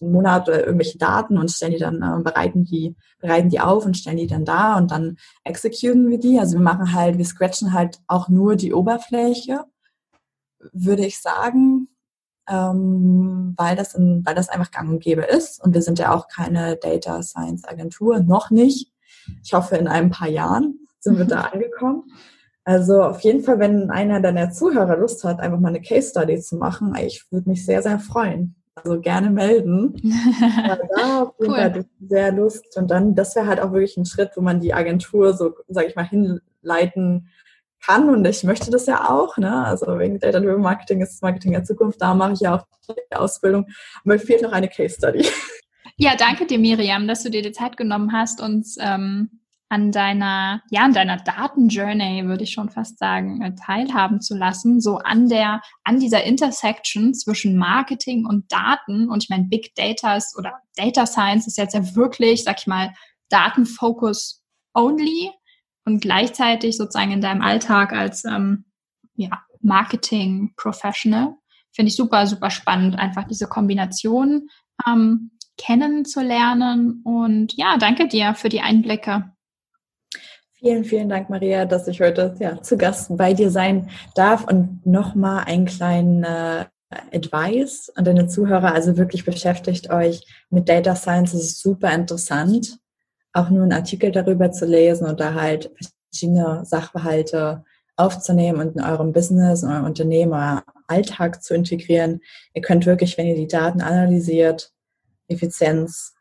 einen 0.01 0.13
Monat 0.13 0.49
oder 0.49 0.65
irgendwelche 0.65 0.99
Daten 0.99 1.39
und 1.39 1.51
stellen 1.51 1.73
die 1.73 1.79
dann, 1.79 2.03
äh, 2.03 2.23
bereiten 2.23 2.65
die, 2.65 2.97
bereiten 3.21 3.49
die 3.51 3.61
auf 3.61 3.85
und 3.85 3.97
stellen 3.97 4.17
die 4.17 4.27
dann 4.27 4.45
da 4.45 4.77
und 4.77 4.91
dann 4.91 5.17
exekutieren 5.45 6.09
wir 6.09 6.19
die. 6.19 6.39
Also 6.39 6.55
wir 6.55 6.63
machen 6.63 6.93
halt, 6.95 7.19
wir 7.19 7.25
scratchen 7.25 7.73
halt 7.73 8.01
auch 8.07 8.29
nur 8.29 8.57
die 8.57 8.73
Oberfläche, 8.73 9.65
würde 10.73 11.07
ich 11.07 11.21
sagen 11.21 11.89
ähm, 12.51 13.55
weil, 13.57 13.77
das 13.77 13.95
in, 13.95 14.27
weil 14.27 14.35
das 14.35 14.49
einfach 14.49 14.71
gang 14.71 14.91
und 14.91 15.03
gäbe 15.03 15.23
ist. 15.23 15.63
Und 15.63 15.73
wir 15.73 15.83
sind 15.83 15.99
ja 15.99 16.13
auch 16.13 16.29
keine 16.29 16.77
Data 16.77 17.23
Science 17.23 17.65
Agentur, 17.65 18.21
noch 18.21 18.51
nicht. 18.51 18.93
Ich 19.45 19.55
hoffe, 19.55 19.77
in 19.77 19.87
ein 19.87 20.11
paar 20.11 20.29
Jahren 20.29 20.81
sind 20.99 21.17
wir 21.17 21.25
da 21.25 21.41
angekommen. 21.53 22.05
Also 22.65 23.03
auf 23.03 23.21
jeden 23.21 23.43
Fall, 23.43 23.59
wenn 23.59 23.91
einer 23.91 24.21
deiner 24.21 24.51
Zuhörer 24.51 24.97
Lust 24.97 25.25
hat, 25.25 25.41
einfach 25.41 25.59
mal 25.59 25.69
eine 25.69 25.81
Case 25.81 26.11
Study 26.11 26.41
zu 26.41 26.57
machen, 26.57 26.95
ich 26.97 27.25
würde 27.31 27.49
mich 27.49 27.65
sehr, 27.65 27.83
sehr 27.83 27.99
freuen. 27.99 28.57
Also 28.85 29.01
gerne 29.01 29.31
melden. 29.31 29.95
da 30.97 31.23
auf 31.23 31.35
jeden 31.38 31.53
cool. 31.53 31.59
Fall 31.59 31.85
sehr 32.01 32.33
Lust. 32.33 32.77
Und 32.77 32.90
dann, 32.90 33.14
das 33.14 33.37
wäre 33.37 33.47
halt 33.47 33.61
auch 33.61 33.73
wirklich 33.73 33.97
ein 33.97 34.07
Schritt, 34.07 34.31
wo 34.37 34.40
man 34.40 34.61
die 34.61 34.75
Agentur 34.75 35.35
so, 35.35 35.55
sage 35.69 35.88
ich 35.88 35.97
mal, 35.97 36.07
hinleiten 36.07 37.29
kann 37.85 38.11
und 38.11 38.27
ich 38.27 38.45
möchte 38.45 38.71
das 38.71 38.87
ja 38.87 39.09
auch. 39.09 39.37
Ne? 39.38 39.64
Also 39.64 39.99
wegen 39.99 40.19
Data-Driven 40.19 40.61
Marketing 40.61 41.01
ist 41.01 41.23
Marketing 41.23 41.53
der 41.53 41.64
Zukunft, 41.64 42.01
da 42.01 42.14
mache 42.14 42.35
ich 42.35 42.40
ja 42.40 42.57
auch 42.57 42.66
die 42.88 43.16
Ausbildung. 43.16 43.66
Mir 44.05 44.19
fehlt 44.19 44.43
noch 44.43 44.53
eine 44.53 44.69
Case 44.69 44.97
Study. 44.97 45.27
Ja, 45.97 46.16
danke 46.16 46.47
dir, 46.47 46.59
Miriam, 46.59 47.07
dass 47.07 47.23
du 47.23 47.31
dir 47.31 47.43
die 47.43 47.53
Zeit 47.53 47.77
genommen 47.77 48.12
hast, 48.12 48.40
uns 48.40 48.79
ähm, 48.81 49.40
an 49.71 49.93
deiner, 49.93 50.63
ja, 50.71 50.83
an 50.83 50.93
deiner 50.93 51.17
Datenjourney, 51.17 52.27
würde 52.27 52.43
ich 52.43 52.53
schon 52.53 52.71
fast 52.71 52.99
sagen, 52.99 53.41
äh, 53.41 53.55
teilhaben 53.55 54.21
zu 54.21 54.37
lassen, 54.37 54.81
so 54.81 54.99
an 54.99 55.29
der, 55.29 55.63
an 55.85 56.01
dieser 56.01 56.25
Intersection 56.25 57.15
zwischen 57.15 57.57
Marketing 57.57 58.27
und 58.27 58.51
Daten. 58.51 59.09
Und 59.09 59.23
ich 59.23 59.31
meine, 59.31 59.45
Big 59.45 59.73
Data 59.77 60.17
ist 60.17 60.37
oder 60.37 60.55
Data 60.75 61.07
Science 61.07 61.47
ist 61.47 61.57
jetzt 61.57 61.75
ja 61.75 61.95
wirklich, 61.95 62.43
sag 62.43 62.59
ich 62.59 62.67
mal, 62.67 62.93
Datenfocus 63.29 64.43
only 64.75 65.31
und 65.85 66.01
gleichzeitig 66.01 66.77
sozusagen 66.77 67.13
in 67.13 67.21
deinem 67.21 67.41
Alltag 67.41 67.93
als 67.93 68.25
ähm, 68.25 68.65
ja, 69.15 69.41
Marketing-Professional. 69.61 71.37
Finde 71.71 71.91
ich 71.91 71.97
super, 71.97 72.27
super 72.27 72.51
spannend, 72.51 72.99
einfach 72.99 73.25
diese 73.29 73.47
Kombination 73.47 74.49
ähm, 74.85 75.31
kennenzulernen. 75.57 77.03
Und 77.05 77.57
ja, 77.57 77.77
danke 77.79 78.09
dir 78.09 78.35
für 78.35 78.49
die 78.49 78.63
Einblicke. 78.63 79.31
Vielen, 80.61 80.85
vielen 80.85 81.09
Dank, 81.09 81.31
Maria, 81.31 81.64
dass 81.64 81.88
ich 81.88 82.03
heute 82.03 82.35
ja, 82.38 82.61
zu 82.61 82.77
Gast 82.77 83.16
bei 83.16 83.33
dir 83.33 83.51
sein 83.51 83.88
darf 84.14 84.44
und 84.46 84.85
nochmal 84.85 85.44
einen 85.46 85.64
kleinen 85.64 86.23
äh, 86.23 86.66
Advice 87.14 87.90
an 87.94 88.05
deine 88.05 88.27
Zuhörer. 88.27 88.75
Also 88.75 88.99
wirklich 88.99 89.25
beschäftigt 89.25 89.88
euch 89.88 90.20
mit 90.51 90.68
Data 90.68 90.94
Science. 90.94 91.33
Es 91.33 91.44
ist 91.44 91.62
super 91.62 91.90
interessant, 91.94 92.79
auch 93.33 93.49
nur 93.49 93.62
einen 93.62 93.73
Artikel 93.73 94.12
darüber 94.12 94.53
zu 94.53 94.66
lesen 94.66 95.09
oder 95.09 95.33
halt 95.35 95.70
verschiedene 96.11 96.62
Sachverhalte 96.66 97.64
aufzunehmen 97.96 98.61
und 98.61 98.77
in 98.77 98.83
eurem 98.83 99.14
Business, 99.14 99.62
in 99.62 99.70
eurem 99.70 99.87
Unternehmer 99.87 100.62
Alltag 100.88 101.42
zu 101.42 101.55
integrieren. 101.55 102.20
Ihr 102.53 102.61
könnt 102.61 102.85
wirklich, 102.85 103.16
wenn 103.16 103.27
ihr 103.27 103.37
die 103.37 103.49
Daten 103.49 103.81
analysiert, 103.81 104.75
Effizienz, 105.27 106.12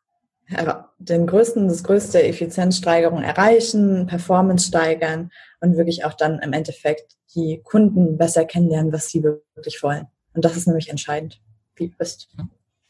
den 0.97 1.27
größten, 1.27 1.67
das 1.67 1.83
größte 1.83 2.23
Effizienzsteigerung 2.23 3.21
erreichen, 3.21 4.07
Performance 4.07 4.67
steigern 4.67 5.31
und 5.61 5.77
wirklich 5.77 6.05
auch 6.05 6.13
dann 6.13 6.39
im 6.39 6.53
Endeffekt 6.53 7.17
die 7.35 7.61
Kunden 7.63 8.17
besser 8.17 8.45
kennenlernen, 8.45 8.91
was 8.91 9.09
sie 9.09 9.23
wirklich 9.23 9.81
wollen. 9.83 10.07
Und 10.33 10.45
das 10.45 10.57
ist 10.57 10.67
nämlich 10.67 10.89
entscheidend, 10.89 11.41
wie 11.75 11.89
du 11.89 11.97
bist. 11.97 12.29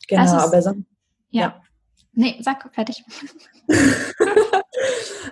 Genau, 0.08 0.24
ist, 0.24 0.32
aber 0.32 0.62
sonst. 0.62 0.86
Ja. 1.30 1.42
ja. 1.42 1.62
Nee, 2.14 2.38
sag 2.42 2.74
fertig. 2.74 3.04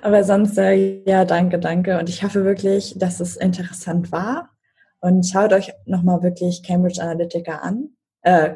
aber 0.02 0.24
sonst, 0.24 0.58
äh, 0.58 1.04
ja, 1.06 1.26
danke, 1.26 1.60
danke. 1.60 1.98
Und 2.00 2.08
ich 2.10 2.24
hoffe 2.24 2.44
wirklich, 2.46 2.98
dass 2.98 3.20
es 3.20 3.36
interessant 3.36 4.12
war. 4.12 4.52
Und 5.00 5.26
schaut 5.26 5.54
euch 5.54 5.72
nochmal 5.86 6.24
wirklich 6.24 6.64
Cambridge 6.64 7.02
Analytica 7.02 7.58
an. 7.58 7.90
Äh, 8.22 8.56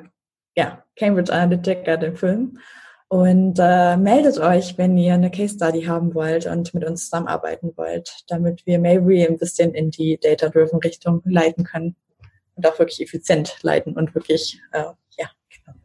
ja, 0.55 0.83
Cambridge 0.95 1.31
Analytica, 1.33 1.97
den 1.97 2.15
Film. 2.15 2.59
Und 3.11 3.59
äh, 3.59 3.97
meldet 3.97 4.39
euch, 4.39 4.77
wenn 4.77 4.97
ihr 4.97 5.15
eine 5.15 5.29
Case 5.29 5.55
Study 5.55 5.81
haben 5.83 6.15
wollt 6.15 6.45
und 6.45 6.73
mit 6.73 6.85
uns 6.85 7.09
zusammenarbeiten 7.09 7.73
wollt, 7.75 8.23
damit 8.29 8.65
wir 8.65 8.79
maybe 8.79 9.27
ein 9.27 9.37
bisschen 9.37 9.73
in 9.73 9.91
die 9.91 10.17
Data-Driven 10.17 10.79
Richtung 10.79 11.21
leiten 11.25 11.65
können 11.65 11.97
und 12.55 12.65
auch 12.65 12.79
wirklich 12.79 13.01
effizient 13.01 13.57
leiten 13.63 13.97
und 13.97 14.15
wirklich, 14.15 14.61
äh, 14.71 14.85
ja, 15.17 15.29
genau. 15.49 15.77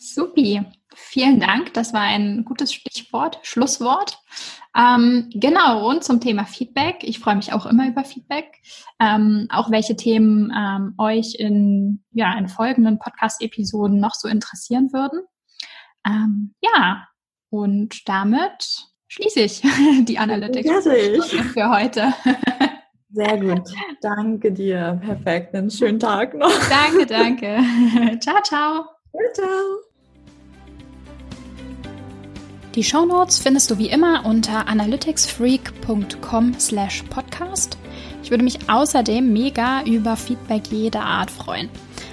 Supi. 0.00 0.60
Vielen 0.92 1.38
Dank. 1.38 1.72
Das 1.74 1.92
war 1.92 2.00
ein 2.00 2.44
gutes 2.44 2.74
Stichwort, 2.74 3.38
Schlusswort. 3.42 4.18
Ähm, 4.76 5.30
genau, 5.34 5.88
und 5.88 6.02
zum 6.02 6.20
Thema 6.20 6.46
Feedback. 6.46 6.96
Ich 7.02 7.20
freue 7.20 7.36
mich 7.36 7.52
auch 7.52 7.66
immer 7.66 7.86
über 7.86 8.02
Feedback. 8.02 8.60
Ähm, 8.98 9.46
auch 9.50 9.70
welche 9.70 9.94
Themen 9.94 10.52
ähm, 10.52 10.94
euch 10.98 11.36
in, 11.38 12.02
ja, 12.10 12.36
in 12.36 12.48
folgenden 12.48 12.98
Podcast-Episoden 12.98 14.00
noch 14.00 14.14
so 14.14 14.26
interessieren 14.26 14.92
würden. 14.92 15.20
Ähm, 16.06 16.54
ja, 16.60 17.06
und 17.50 18.08
damit 18.08 18.86
schließe 19.08 19.40
ich 19.40 19.62
die 20.04 20.18
Analytics 20.18 20.84
für 21.52 21.70
heute. 21.70 22.14
Sehr 23.10 23.38
gut. 23.38 23.62
Danke 24.02 24.52
dir. 24.52 25.00
Perfekt. 25.02 25.54
Einen 25.54 25.70
schönen 25.70 25.98
Tag 25.98 26.34
noch. 26.34 26.52
Danke, 26.68 27.06
danke. 27.08 27.58
ciao, 28.20 28.42
ciao. 28.42 28.84
Ciao, 29.10 29.32
ciao. 29.32 29.86
Die 32.74 32.84
Shownotes 32.84 33.38
findest 33.38 33.70
du 33.70 33.78
wie 33.78 33.88
immer 33.88 34.26
unter 34.26 34.68
analyticsfreak.com 34.68 36.60
slash 36.60 37.04
podcast. 37.04 37.78
Ich 38.22 38.30
würde 38.30 38.44
mich 38.44 38.68
außerdem 38.68 39.32
mega 39.32 39.82
über 39.84 40.14
Feedback 40.14 40.66
jeder 40.66 41.02
Art 41.02 41.30
freuen. 41.30 41.70